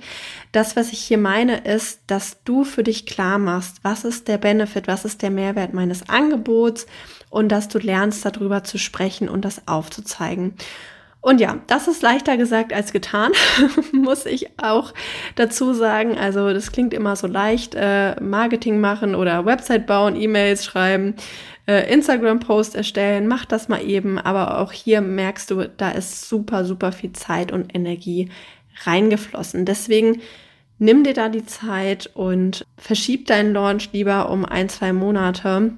Das, 0.52 0.76
was 0.76 0.92
ich 0.92 0.98
hier 0.98 1.16
meine, 1.16 1.64
ist, 1.64 2.02
dass 2.06 2.44
du 2.44 2.64
für 2.64 2.82
dich 2.82 3.06
klar 3.06 3.38
machst, 3.38 3.78
was 3.80 4.04
ist 4.04 4.28
der 4.28 4.36
Benefit, 4.36 4.88
was 4.88 5.06
ist 5.06 5.22
der 5.22 5.30
Mehrwert 5.30 5.72
meines 5.72 6.10
Angebots 6.10 6.84
und 7.30 7.48
dass 7.48 7.68
du 7.68 7.78
lernst, 7.78 8.26
darüber 8.26 8.62
zu 8.62 8.76
sprechen 8.76 9.30
und 9.30 9.46
das 9.46 9.66
aufzuzeigen. 9.68 10.52
Und 11.24 11.40
ja, 11.40 11.58
das 11.68 11.88
ist 11.88 12.02
leichter 12.02 12.36
gesagt 12.36 12.74
als 12.74 12.92
getan, 12.92 13.32
muss 13.92 14.26
ich 14.26 14.58
auch 14.58 14.92
dazu 15.36 15.72
sagen. 15.72 16.18
Also 16.18 16.52
das 16.52 16.70
klingt 16.70 16.92
immer 16.92 17.16
so 17.16 17.26
leicht, 17.26 17.74
äh, 17.74 18.20
Marketing 18.20 18.78
machen 18.78 19.14
oder 19.14 19.46
Website 19.46 19.86
bauen, 19.86 20.16
E-Mails 20.16 20.66
schreiben, 20.66 21.14
äh, 21.66 21.90
Instagram-Post 21.90 22.74
erstellen, 22.74 23.26
mach 23.26 23.46
das 23.46 23.68
mal 23.70 23.82
eben. 23.82 24.18
Aber 24.18 24.60
auch 24.60 24.70
hier 24.70 25.00
merkst 25.00 25.50
du, 25.50 25.66
da 25.78 25.92
ist 25.92 26.28
super, 26.28 26.66
super 26.66 26.92
viel 26.92 27.12
Zeit 27.12 27.52
und 27.52 27.74
Energie 27.74 28.28
reingeflossen. 28.84 29.64
Deswegen 29.64 30.20
nimm 30.78 31.04
dir 31.04 31.14
da 31.14 31.30
die 31.30 31.46
Zeit 31.46 32.10
und 32.12 32.66
verschieb 32.76 33.28
deinen 33.28 33.54
Launch 33.54 33.88
lieber 33.92 34.28
um 34.28 34.44
ein, 34.44 34.68
zwei 34.68 34.92
Monate 34.92 35.72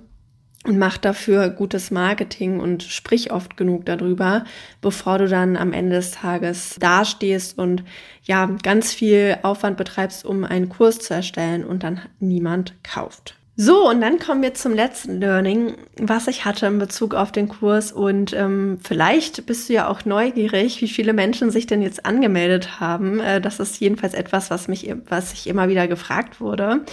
und 0.66 0.78
mach 0.78 0.98
dafür 0.98 1.48
gutes 1.48 1.90
Marketing 1.90 2.60
und 2.60 2.82
sprich 2.82 3.32
oft 3.32 3.56
genug 3.56 3.86
darüber, 3.86 4.44
bevor 4.80 5.18
du 5.18 5.28
dann 5.28 5.56
am 5.56 5.72
Ende 5.72 5.96
des 5.96 6.10
Tages 6.10 6.76
dastehst 6.80 7.58
und 7.58 7.84
ja, 8.24 8.46
ganz 8.62 8.92
viel 8.92 9.38
Aufwand 9.42 9.76
betreibst, 9.76 10.24
um 10.24 10.44
einen 10.44 10.68
Kurs 10.68 10.98
zu 10.98 11.14
erstellen 11.14 11.64
und 11.64 11.84
dann 11.84 12.00
niemand 12.18 12.74
kauft. 12.82 13.35
So, 13.58 13.88
und 13.88 14.02
dann 14.02 14.18
kommen 14.18 14.42
wir 14.42 14.52
zum 14.52 14.74
letzten 14.74 15.18
Learning, 15.18 15.76
was 15.98 16.28
ich 16.28 16.44
hatte 16.44 16.66
in 16.66 16.78
Bezug 16.78 17.14
auf 17.14 17.32
den 17.32 17.48
Kurs. 17.48 17.90
Und 17.90 18.34
ähm, 18.34 18.78
vielleicht 18.84 19.46
bist 19.46 19.70
du 19.70 19.72
ja 19.72 19.88
auch 19.88 20.04
neugierig, 20.04 20.82
wie 20.82 20.88
viele 20.88 21.14
Menschen 21.14 21.50
sich 21.50 21.66
denn 21.66 21.80
jetzt 21.80 22.04
angemeldet 22.04 22.80
haben. 22.80 23.18
Äh, 23.18 23.40
das 23.40 23.58
ist 23.58 23.80
jedenfalls 23.80 24.12
etwas, 24.12 24.50
was 24.50 24.68
mich, 24.68 24.94
was 25.08 25.32
ich 25.32 25.46
immer 25.46 25.70
wieder 25.70 25.88
gefragt 25.88 26.38
wurde. 26.38 26.84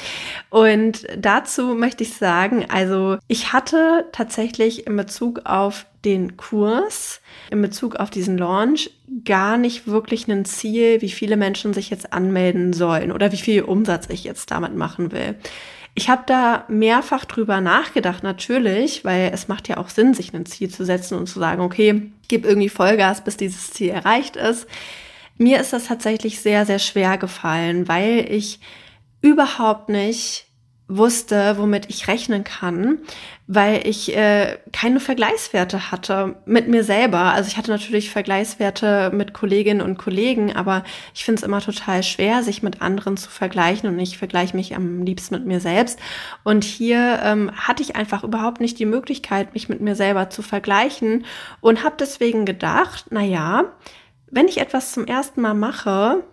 Und 0.50 1.06
dazu 1.18 1.76
möchte 1.76 2.04
ich 2.04 2.14
sagen, 2.14 2.66
also 2.70 3.18
ich 3.28 3.52
hatte 3.52 4.06
tatsächlich 4.14 4.88
in 4.88 4.96
Bezug 4.96 5.42
auf 5.44 5.86
den 6.06 6.38
Kurs, 6.38 7.20
in 7.52 7.62
Bezug 7.62 7.98
auf 7.98 8.10
diesen 8.10 8.38
Launch, 8.38 8.90
gar 9.26 9.58
nicht 9.58 9.86
wirklich 9.86 10.30
ein 10.30 10.46
Ziel, 10.46 11.02
wie 11.02 11.10
viele 11.10 11.36
Menschen 11.36 11.74
sich 11.74 11.90
jetzt 11.90 12.14
anmelden 12.14 12.72
sollen 12.72 13.12
oder 13.12 13.34
wie 13.34 13.38
viel 13.38 13.64
Umsatz 13.64 14.08
ich 14.10 14.24
jetzt 14.24 14.50
damit 14.50 14.76
machen 14.76 15.12
will. 15.12 15.36
Ich 15.96 16.10
habe 16.10 16.24
da 16.26 16.66
mehrfach 16.70 17.26
drüber 17.26 17.62
nachgedacht, 17.62 18.24
natürlich, 18.24 19.06
weil 19.06 19.32
es 19.32 19.48
macht 19.48 19.68
ja 19.68 19.78
auch 19.78 19.90
Sinn, 19.90 20.16
sich 20.16 20.34
ein 20.34 20.46
Ziel 20.46 20.70
zu 20.70 20.86
setzen 20.86 21.18
und 21.18 21.28
zu 21.28 21.40
sagen, 21.40 21.62
okay, 21.62 22.12
gib 22.28 22.46
irgendwie 22.46 22.70
Vollgas, 22.70 23.24
bis 23.24 23.38
dieses 23.38 23.72
Ziel 23.72 23.90
erreicht 23.90 24.36
ist. 24.36 24.66
Mir 25.38 25.60
ist 25.60 25.72
das 25.72 25.86
tatsächlich 25.86 26.42
sehr, 26.42 26.66
sehr 26.66 26.80
schwer 26.80 27.18
gefallen, 27.18 27.88
weil 27.88 28.26
ich 28.32 28.60
überhaupt 29.22 29.90
nicht 29.90 30.48
wusste, 30.88 31.58
womit 31.58 31.90
ich 31.90 32.08
rechnen 32.08 32.44
kann, 32.44 33.00
weil 33.48 33.88
ich 33.88 34.16
äh, 34.16 34.58
keine 34.74 35.00
Vergleichswerte 35.00 35.92
hatte 35.92 36.36
mit 36.46 36.68
mir 36.68 36.84
selber. 36.84 37.20
Also 37.20 37.48
ich 37.48 37.58
hatte 37.58 37.72
natürlich 37.72 38.10
Vergleichswerte 38.10 39.10
mit 39.14 39.34
Kolleginnen 39.34 39.82
und 39.82 39.98
Kollegen, 39.98 40.54
aber 40.56 40.84
ich 41.14 41.24
finde 41.24 41.40
es 41.40 41.44
immer 41.44 41.62
total 41.62 42.04
schwer, 42.04 42.44
sich 42.44 42.64
mit 42.64 42.82
anderen 42.82 43.16
zu 43.16 43.30
vergleichen 43.30 43.90
und 43.90 43.98
ich 44.00 44.18
vergleiche 44.18 44.56
mich 44.56 44.76
am 44.76 45.04
liebsten 45.04 45.36
mit 45.36 45.46
mir 45.46 45.62
selbst. 45.62 46.00
Und 46.44 46.66
hier 46.66 47.20
ähm, 47.24 47.52
hatte 47.56 47.82
ich 47.82 47.96
einfach 47.96 48.24
überhaupt 48.24 48.60
nicht 48.60 48.78
die 48.78 48.86
Möglichkeit, 48.86 49.54
mich 49.54 49.70
mit 49.70 49.80
mir 49.80 49.96
selber 49.96 50.30
zu 50.30 50.42
vergleichen 50.42 51.26
und 51.62 51.84
habe 51.84 51.96
deswegen 51.98 52.46
gedacht, 52.46 53.06
na 53.10 53.22
ja, 53.22 53.74
wenn 54.30 54.48
ich 54.48 54.60
etwas 54.60 54.92
zum 54.92 55.06
ersten 55.06 55.42
Mal 55.42 55.54
mache, 55.54 56.24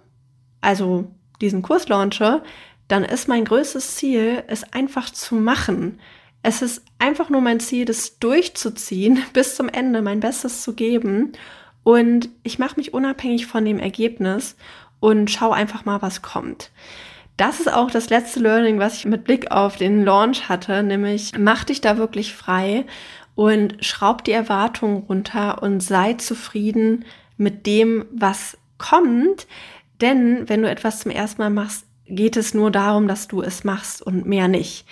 also 0.61 1.09
diesen 1.41 1.63
Kurs 1.63 1.89
launche, 1.89 2.43
dann 2.91 3.05
ist 3.05 3.29
mein 3.29 3.45
größtes 3.45 3.95
Ziel, 3.95 4.43
es 4.49 4.73
einfach 4.73 5.11
zu 5.11 5.37
machen. 5.37 6.01
Es 6.43 6.61
ist 6.61 6.83
einfach 6.99 7.31
nur 7.31 7.41
mein 7.41 7.61
Ziel, 7.61 7.85
das 7.85 8.19
durchzuziehen, 8.19 9.23
bis 9.33 9.55
zum 9.55 9.69
Ende 9.69 10.03
mein 10.03 10.21
Bestes 10.21 10.63
zu 10.63 10.75
geben. 10.75 11.33
Und 11.85 12.29
ich 12.43 12.59
mache 12.59 12.77
mich 12.77 12.93
unabhängig 12.93 13.47
von 13.47 13.65
dem 13.65 13.79
Ergebnis 13.79 14.57
und 14.99 15.31
schaue 15.31 15.55
einfach 15.55 15.85
mal, 15.85 16.03
was 16.03 16.21
kommt. 16.21 16.73
Das 17.37 17.61
ist 17.61 17.73
auch 17.73 17.91
das 17.91 18.11
letzte 18.11 18.41
Learning, 18.41 18.81
was 18.81 18.97
ich 18.97 19.07
mit 19.07 19.25
Blick 19.25 19.51
auf 19.51 19.77
den 19.77 20.05
Launch 20.05 20.49
hatte, 20.49 20.83
nämlich 20.83 21.33
mach 21.39 21.65
dich 21.65 21.81
da 21.81 21.97
wirklich 21.97 22.35
frei 22.35 22.85
und 23.35 23.83
schraub 23.85 24.25
die 24.25 24.33
Erwartungen 24.33 25.05
runter 25.09 25.63
und 25.63 25.81
sei 25.81 26.15
zufrieden 26.15 27.07
mit 27.39 27.67
dem, 27.67 28.05
was 28.11 28.59
kommt. 28.77 29.47
Denn 30.01 30.49
wenn 30.49 30.61
du 30.61 30.69
etwas 30.69 31.01
zum 31.01 31.13
ersten 31.13 31.41
Mal 31.41 31.51
machst, 31.51 31.87
geht 32.11 32.37
es 32.37 32.55
nur 32.55 32.71
darum, 32.71 33.09
dass 33.09 33.29
du 33.29 33.43
es 33.43 33.65
machst 33.65 34.03
und 34.03 34.27
mehr 34.27 34.49
nicht. 34.49 34.87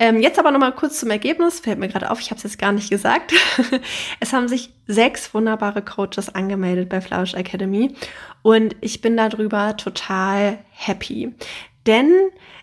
Ähm, 0.00 0.20
jetzt 0.20 0.38
aber 0.38 0.52
nochmal 0.52 0.74
kurz 0.74 1.00
zum 1.00 1.10
Ergebnis. 1.10 1.60
Fällt 1.60 1.78
mir 1.78 1.88
gerade 1.88 2.10
auf, 2.10 2.20
ich 2.20 2.30
habe 2.30 2.36
es 2.38 2.44
jetzt 2.44 2.58
gar 2.58 2.72
nicht 2.72 2.90
gesagt. 2.90 3.32
es 4.20 4.32
haben 4.32 4.46
sich 4.46 4.72
sechs 4.86 5.34
wunderbare 5.34 5.82
Coaches 5.82 6.32
angemeldet 6.34 6.88
bei 6.88 7.00
Flourish 7.00 7.34
Academy 7.34 7.94
und 8.42 8.76
ich 8.80 9.00
bin 9.00 9.16
darüber 9.16 9.76
total 9.76 10.58
happy. 10.70 11.34
Denn 11.86 12.12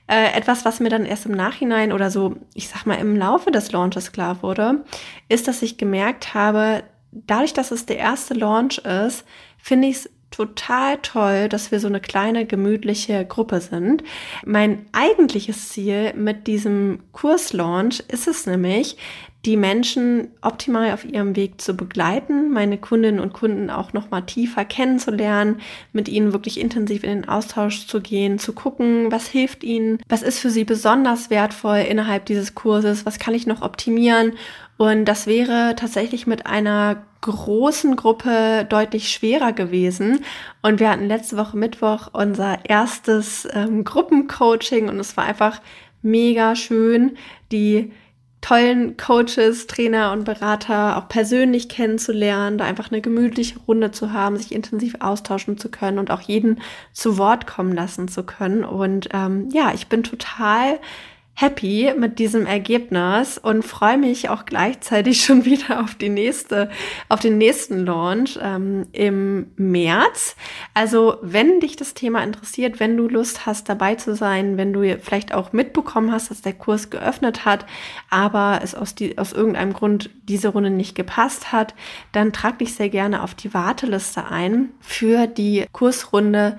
äh, 0.08 0.38
etwas, 0.38 0.64
was 0.64 0.80
mir 0.80 0.90
dann 0.90 1.06
erst 1.06 1.26
im 1.26 1.34
Nachhinein 1.34 1.92
oder 1.92 2.10
so, 2.10 2.36
ich 2.54 2.70
sag 2.70 2.86
mal, 2.86 2.96
im 2.96 3.18
Laufe 3.18 3.52
des 3.52 3.72
Launches 3.72 4.12
klar 4.12 4.42
wurde, 4.42 4.86
ist, 5.28 5.48
dass 5.48 5.62
ich 5.62 5.78
gemerkt 5.78 6.34
habe, 6.34 6.84
dadurch, 7.12 7.54
dass 7.54 7.72
es 7.72 7.86
der 7.86 7.98
erste 7.98 8.34
Launch 8.34 8.78
ist, 8.80 9.26
finde 9.58 9.88
ich 9.88 9.98
es 9.98 10.10
total 10.32 10.98
toll, 10.98 11.50
dass 11.50 11.72
wir 11.72 11.80
so 11.80 11.88
eine 11.88 12.02
kleine 12.02 12.46
gemütliche 12.46 13.26
Gruppe 13.26 13.62
sind. 13.62 14.04
Mein 14.46 14.86
eigentliches 14.92 15.70
Ziel 15.70 16.14
mit 16.14 16.48
diesem 16.48 17.00
Kurslaunch 17.14 18.04
ist 18.10 18.28
es 18.28 18.46
nämlich, 18.46 18.98
die 19.46 19.58
Menschen 19.58 20.30
optimal 20.42 20.92
auf 20.92 21.06
ihrem 21.06 21.36
Weg 21.36 21.62
zu 21.62 21.76
begleiten, 21.76 22.52
meine 22.52 22.80
Kundinnen 22.80 23.20
und 23.20 23.34
Kunden 23.34 23.70
auch 23.70 23.94
noch 23.94 24.10
mal 24.10 24.22
tiefer 24.22 24.66
kennenzulernen, 24.66 25.62
mit 25.94 26.10
ihnen 26.10 26.34
wirklich 26.34 26.60
intensiv 26.60 27.04
in 27.04 27.22
den 27.22 27.30
Austausch 27.30 27.86
zu 27.86 28.02
gehen, 28.02 28.40
zu 28.40 28.54
gucken, 28.54 29.12
was 29.12 29.28
hilft 29.28 29.64
ihnen, 29.64 30.00
was 30.10 30.24
ist 30.24 30.40
für 30.40 30.50
sie 30.50 30.64
besonders 30.64 31.30
wertvoll 31.30 31.86
innerhalb 31.88 32.26
dieses 32.26 32.56
Kurses, 32.56 33.06
was 33.06 33.20
kann 33.20 33.36
ich 33.36 33.46
noch 33.46 33.62
optimieren 33.62 34.34
und 34.78 35.06
das 35.06 35.26
wäre 35.26 35.76
tatsächlich 35.76 36.28
mit 36.28 36.46
einer 36.46 37.04
großen 37.22 37.96
Gruppe 37.96 38.66
deutlich 38.70 39.10
schwerer 39.10 39.54
gewesen. 39.54 40.20
Und 40.62 40.80
wir 40.80 40.90
hatten 40.90 41.08
letzte 41.08 41.38
Woche 41.38 41.58
Mittwoch 41.58 42.10
unser 42.12 42.60
erstes 42.66 43.48
ähm, 43.54 43.84
Gruppencoaching 43.84 44.90
und 44.90 45.00
es 45.00 45.16
war 45.18 45.24
einfach 45.24 45.62
mega 46.02 46.56
schön, 46.56 47.18
die 47.52 47.92
tollen 48.42 48.96
Coaches, 48.96 49.66
Trainer 49.66 50.12
und 50.12 50.24
Berater 50.24 50.98
auch 50.98 51.08
persönlich 51.08 51.68
kennenzulernen, 51.68 52.60
da 52.60 52.66
einfach 52.66 52.92
eine 52.92 53.02
gemütliche 53.02 53.58
Runde 53.68 53.92
zu 53.92 54.14
haben, 54.14 54.38
sich 54.38 54.52
intensiv 54.52 54.98
austauschen 55.00 55.58
zu 55.58 55.72
können 55.72 55.98
und 55.98 56.12
auch 56.12 56.22
jeden 56.22 56.62
zu 56.94 57.18
Wort 57.18 57.48
kommen 57.48 57.72
lassen 57.74 58.08
zu 58.08 58.24
können. 58.24 58.64
Und 58.64 59.10
ähm, 59.14 59.50
ja, 59.52 59.72
ich 59.74 59.88
bin 59.88 60.04
total 60.04 60.80
happy 61.38 61.94
mit 61.98 62.18
diesem 62.18 62.46
Ergebnis 62.46 63.38
und 63.38 63.64
freue 63.64 63.98
mich 63.98 64.30
auch 64.30 64.46
gleichzeitig 64.46 65.22
schon 65.26 65.44
wieder 65.44 65.84
auf 65.84 65.96
die 65.96 66.10
nächste, 66.10 66.70
auf 67.10 67.20
den 67.20 67.38
nächsten 67.38 67.86
Launch 67.86 68.40
ähm, 68.42 68.88
im 68.94 69.48
März. 69.58 70.38
Also 70.74 71.18
wenn 71.22 71.60
dich 71.60 71.76
das 71.76 71.94
Thema 71.94 72.24
interessiert, 72.24 72.80
wenn 72.80 72.96
du 72.96 73.10
Lust 73.10 73.46
hast, 73.46 73.68
dabei 73.68 73.96
zu 73.96 74.16
sein, 74.16 74.58
wenn 74.58 74.72
du 74.72 74.98
vielleicht 75.00 75.34
auch 75.34 75.52
mitbekommen 75.52 76.12
hast, 76.12 76.32
dass 76.32 76.42
der 76.42 76.54
Kurs 76.54 76.90
geöffnet 76.90 77.44
hat, 77.44 77.66
aber 78.10 78.62
es 78.64 78.74
aus, 78.74 78.96
die, 78.96 79.18
aus 79.18 79.34
irgendeinem 79.34 79.74
Grund 79.74 80.10
diese 80.24 80.48
Runde 80.48 80.70
nicht 80.70 80.96
gepasst 80.96 81.52
hat, 81.52 81.76
dann 82.14 82.32
trag 82.32 82.60
dich 82.60 82.76
sehr 82.76 82.90
gerne 82.90 83.22
auf 83.22 83.36
die 83.36 83.54
Warteliste 83.54 84.26
ein 84.26 84.70
für 84.80 85.28
die 85.28 85.66
Kursrunde 85.74 86.58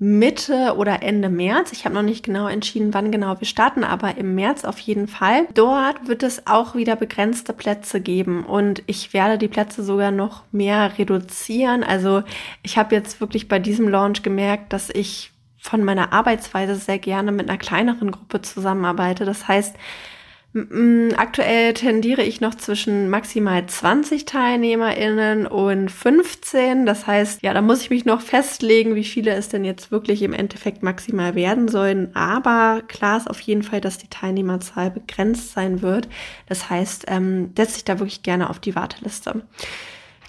Mitte 0.00 0.74
oder 0.76 1.02
Ende 1.02 1.28
März. 1.28 1.72
Ich 1.72 1.84
habe 1.84 1.94
noch 1.94 2.02
nicht 2.02 2.24
genau 2.24 2.46
entschieden, 2.46 2.94
wann 2.94 3.10
genau 3.10 3.40
wir 3.40 3.46
starten, 3.46 3.82
aber 3.82 4.16
im 4.16 4.36
März 4.36 4.64
auf 4.64 4.78
jeden 4.78 5.08
Fall. 5.08 5.48
Dort 5.54 6.06
wird 6.06 6.22
es 6.22 6.46
auch 6.46 6.76
wieder 6.76 6.94
begrenzte 6.94 7.52
Plätze 7.52 8.00
geben 8.00 8.44
und 8.44 8.82
ich 8.86 9.12
werde 9.12 9.38
die 9.38 9.48
Plätze 9.48 9.82
sogar 9.82 10.12
noch 10.12 10.44
mehr 10.52 10.98
reduzieren. 10.98 11.82
Also 11.82 12.22
ich 12.62 12.78
habe 12.78 12.94
jetzt 12.94 13.20
wirklich 13.20 13.48
bei 13.48 13.58
diesem 13.58 13.88
Launch 13.88 14.22
gemerkt, 14.22 14.72
dass 14.72 14.88
ich 14.88 15.32
von 15.58 15.82
meiner 15.82 16.12
Arbeitsweise 16.12 16.76
sehr 16.76 17.00
gerne 17.00 17.32
mit 17.32 17.48
einer 17.48 17.58
kleineren 17.58 18.12
Gruppe 18.12 18.40
zusammenarbeite. 18.40 19.24
Das 19.24 19.48
heißt, 19.48 19.74
Aktuell 21.16 21.74
tendiere 21.74 22.22
ich 22.22 22.40
noch 22.40 22.54
zwischen 22.54 23.10
maximal 23.10 23.66
20 23.66 24.24
TeilnehmerInnen 24.24 25.46
und 25.46 25.90
15. 25.90 26.86
Das 26.86 27.06
heißt, 27.06 27.42
ja, 27.42 27.54
da 27.54 27.60
muss 27.60 27.82
ich 27.82 27.90
mich 27.90 28.04
noch 28.04 28.20
festlegen, 28.20 28.94
wie 28.94 29.04
viele 29.04 29.32
es 29.32 29.48
denn 29.48 29.64
jetzt 29.64 29.90
wirklich 29.90 30.22
im 30.22 30.32
Endeffekt 30.32 30.82
maximal 30.82 31.34
werden 31.34 31.68
sollen. 31.68 32.14
Aber 32.14 32.82
klar 32.88 33.18
ist 33.18 33.28
auf 33.28 33.40
jeden 33.40 33.62
Fall, 33.62 33.80
dass 33.80 33.98
die 33.98 34.08
Teilnehmerzahl 34.08 34.90
begrenzt 34.90 35.52
sein 35.52 35.82
wird. 35.82 36.08
Das 36.46 36.70
heißt, 36.70 37.04
ähm, 37.08 37.52
setze 37.56 37.78
ich 37.78 37.84
da 37.84 37.98
wirklich 37.98 38.22
gerne 38.22 38.50
auf 38.50 38.58
die 38.58 38.74
Warteliste. 38.74 39.42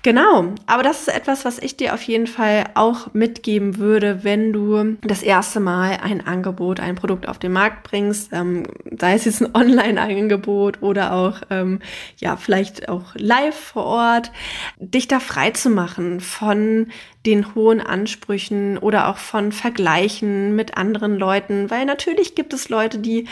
Genau, 0.02 0.54
aber 0.66 0.84
das 0.84 1.02
ist 1.02 1.08
etwas, 1.10 1.44
was 1.44 1.60
ich 1.60 1.76
dir 1.76 1.94
auf 1.94 2.02
jeden 2.04 2.28
Fall 2.28 2.70
auch 2.76 3.14
mitgeben 3.14 3.78
würde, 3.78 4.24
wenn 4.24 4.54
du 4.54 4.96
das 5.02 5.22
erste 5.22 5.60
Mal 5.60 6.00
ein 6.02 6.26
Angebot, 6.26 6.80
ein 6.80 6.96
Produkt 6.96 7.28
auf 7.28 7.38
den 7.38 7.52
Markt 7.52 7.84
bringst, 7.84 8.32
ähm, 8.32 8.64
sei 8.98 9.16
es 9.16 9.26
jetzt 9.26 9.42
ein 9.42 9.54
Online-Angebot 9.54 10.82
oder 10.82 11.12
auch, 11.14 11.42
ähm, 11.50 11.80
ja, 12.18 12.38
vielleicht 12.38 12.88
auch 12.88 13.14
live 13.16 13.56
vor 13.56 13.86
Ort, 13.86 14.32
dich 14.80 15.10
da 15.10 15.20
frei 15.20 15.52
zu 15.52 15.70
machen 15.70 16.22
von 16.22 16.88
den 17.26 17.54
hohen 17.54 17.82
Ansprüchen 17.82 18.78
oder 18.78 19.10
auch 19.10 19.18
von 19.18 19.52
Vergleichen 19.52 20.56
mit 20.56 20.78
anderen 20.78 21.18
Leuten, 21.18 21.70
weil 21.70 21.84
natürlich 21.84 22.36
gibt 22.36 22.54
es 22.54 22.70
Leute, 22.70 23.00
die 23.00 23.28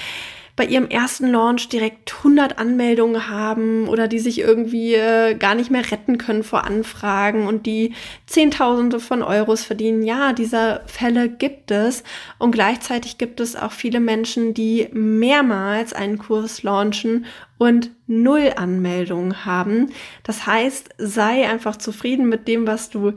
bei 0.58 0.66
ihrem 0.66 0.90
ersten 0.90 1.28
Launch 1.28 1.70
direkt 1.70 2.16
100 2.18 2.58
Anmeldungen 2.58 3.30
haben 3.30 3.88
oder 3.88 4.08
die 4.08 4.18
sich 4.18 4.40
irgendwie 4.40 4.96
äh, 4.96 5.36
gar 5.36 5.54
nicht 5.54 5.70
mehr 5.70 5.90
retten 5.90 6.18
können 6.18 6.44
vor 6.44 6.66
Anfragen 6.66 7.46
und 7.46 7.68
die 7.68 7.94
Zehntausende 8.26 9.00
von 9.00 9.22
Euros 9.22 9.64
verdienen. 9.64 10.02
Ja, 10.02 10.34
diese 10.34 10.82
Fälle 10.88 11.30
gibt 11.30 11.70
es 11.70 12.04
und 12.40 12.52
gleichzeitig 12.52 13.20
gibt 13.20 13.40
es 13.40 13.56
auch 13.56 13.72
viele 13.72 14.00
Menschen, 14.00 14.56
die 14.56 14.90
mehrmals 14.92 15.94
einen 15.94 16.18
Kurs 16.18 16.64
launchen 16.64 17.28
und 17.60 17.92
null 18.08 18.52
Anmeldungen 18.56 19.46
haben. 19.46 19.92
Das 20.24 20.48
heißt, 20.48 20.90
sei 20.98 21.48
einfach 21.48 21.76
zufrieden 21.76 22.30
mit 22.30 22.48
dem, 22.48 22.66
was 22.66 22.90
du 22.90 23.14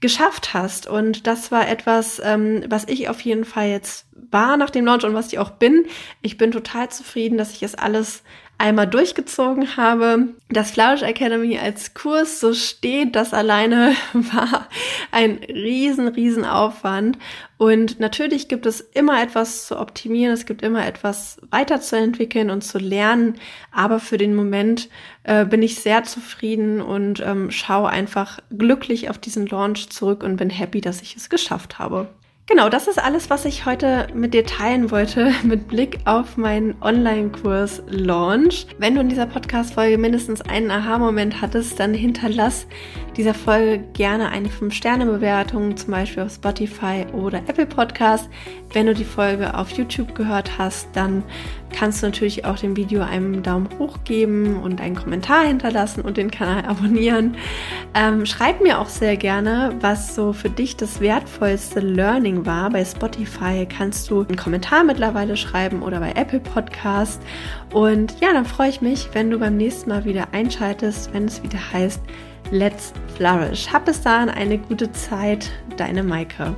geschafft 0.00 0.54
hast. 0.54 0.86
Und 0.86 1.26
das 1.26 1.52
war 1.52 1.68
etwas, 1.68 2.20
ähm, 2.24 2.64
was 2.68 2.84
ich 2.88 3.08
auf 3.08 3.20
jeden 3.20 3.44
Fall 3.44 3.68
jetzt 3.68 4.06
war 4.30 4.56
nach 4.56 4.70
dem 4.70 4.84
Launch 4.84 5.04
und 5.04 5.14
was 5.14 5.32
ich 5.32 5.38
auch 5.38 5.50
bin. 5.50 5.86
Ich 6.22 6.36
bin 6.36 6.50
total 6.50 6.88
zufrieden, 6.88 7.38
dass 7.38 7.52
ich 7.52 7.62
es 7.62 7.74
alles 7.74 8.22
einmal 8.60 8.86
durchgezogen 8.86 9.76
habe. 9.76 10.28
Das 10.50 10.70
Flourish 10.70 11.02
Academy 11.02 11.58
als 11.58 11.94
Kurs 11.94 12.40
so 12.40 12.52
steht, 12.52 13.16
das 13.16 13.32
alleine 13.32 13.94
war 14.12 14.68
ein 15.10 15.40
riesen, 15.48 16.08
riesen 16.08 16.44
Aufwand. 16.44 17.18
Und 17.56 18.00
natürlich 18.00 18.48
gibt 18.48 18.66
es 18.66 18.80
immer 18.80 19.22
etwas 19.22 19.66
zu 19.66 19.78
optimieren, 19.78 20.32
es 20.32 20.46
gibt 20.46 20.62
immer 20.62 20.86
etwas 20.86 21.38
weiterzuentwickeln 21.50 22.50
und 22.50 22.62
zu 22.62 22.78
lernen. 22.78 23.34
Aber 23.72 23.98
für 23.98 24.18
den 24.18 24.34
Moment 24.34 24.88
äh, 25.24 25.46
bin 25.46 25.62
ich 25.62 25.76
sehr 25.76 26.04
zufrieden 26.04 26.82
und 26.82 27.20
ähm, 27.20 27.50
schaue 27.50 27.88
einfach 27.88 28.40
glücklich 28.56 29.08
auf 29.08 29.18
diesen 29.18 29.46
Launch 29.46 29.88
zurück 29.88 30.22
und 30.22 30.36
bin 30.36 30.50
happy, 30.50 30.80
dass 30.82 31.00
ich 31.00 31.16
es 31.16 31.30
geschafft 31.30 31.78
habe. 31.78 32.08
Genau, 32.50 32.68
das 32.68 32.88
ist 32.88 32.98
alles, 32.98 33.30
was 33.30 33.44
ich 33.44 33.64
heute 33.64 34.08
mit 34.12 34.34
dir 34.34 34.44
teilen 34.44 34.90
wollte 34.90 35.32
mit 35.44 35.68
Blick 35.68 36.00
auf 36.04 36.36
meinen 36.36 36.74
Online-Kurs 36.82 37.80
Launch. 37.86 38.66
Wenn 38.76 38.96
du 38.96 39.00
in 39.02 39.08
dieser 39.08 39.26
Podcast-Folge 39.26 39.96
mindestens 39.98 40.42
einen 40.42 40.72
Aha-Moment 40.72 41.40
hattest, 41.40 41.78
dann 41.78 41.94
hinterlass 41.94 42.66
dieser 43.16 43.34
Folge 43.34 43.84
gerne 43.92 44.30
eine 44.30 44.48
5-Sterne-Bewertung, 44.48 45.76
zum 45.76 45.92
Beispiel 45.92 46.24
auf 46.24 46.32
Spotify 46.32 47.06
oder 47.12 47.38
Apple 47.38 47.66
Podcast. 47.66 48.28
Wenn 48.72 48.86
du 48.86 48.94
die 48.94 49.04
Folge 49.04 49.54
auf 49.56 49.70
YouTube 49.70 50.16
gehört 50.16 50.58
hast, 50.58 50.88
dann 50.94 51.22
kannst 51.72 52.02
du 52.02 52.06
natürlich 52.06 52.44
auch 52.44 52.56
dem 52.56 52.76
Video 52.76 53.02
einen 53.02 53.42
Daumen 53.42 53.68
hoch 53.78 53.98
geben 54.04 54.60
und 54.62 54.80
einen 54.80 54.96
Kommentar 54.96 55.44
hinterlassen 55.44 56.02
und 56.02 56.16
den 56.16 56.30
Kanal 56.30 56.64
abonnieren. 56.68 57.36
Ähm, 57.94 58.26
schreib 58.26 58.60
mir 58.60 58.78
auch 58.78 58.88
sehr 58.88 59.16
gerne, 59.16 59.74
was 59.80 60.14
so 60.14 60.32
für 60.32 60.50
dich 60.50 60.76
das 60.76 61.00
wertvollste 61.00 61.80
Learning 61.80 62.46
war. 62.46 62.70
Bei 62.70 62.84
Spotify 62.84 63.66
kannst 63.66 64.10
du 64.10 64.22
einen 64.22 64.36
Kommentar 64.36 64.84
mittlerweile 64.84 65.36
schreiben 65.36 65.82
oder 65.82 66.00
bei 66.00 66.12
Apple 66.12 66.40
Podcast. 66.40 67.22
Und 67.72 68.20
ja, 68.20 68.32
dann 68.32 68.44
freue 68.44 68.70
ich 68.70 68.80
mich, 68.80 69.08
wenn 69.12 69.30
du 69.30 69.38
beim 69.38 69.56
nächsten 69.56 69.90
Mal 69.90 70.04
wieder 70.04 70.28
einschaltest, 70.32 71.12
wenn 71.12 71.24
es 71.26 71.42
wieder 71.42 71.58
heißt 71.72 72.00
Let's 72.50 72.92
Flourish. 73.16 73.72
Hab 73.72 73.84
bis 73.84 74.02
dahin 74.02 74.28
eine 74.28 74.58
gute 74.58 74.90
Zeit, 74.92 75.50
deine 75.76 76.02
Maike. 76.02 76.54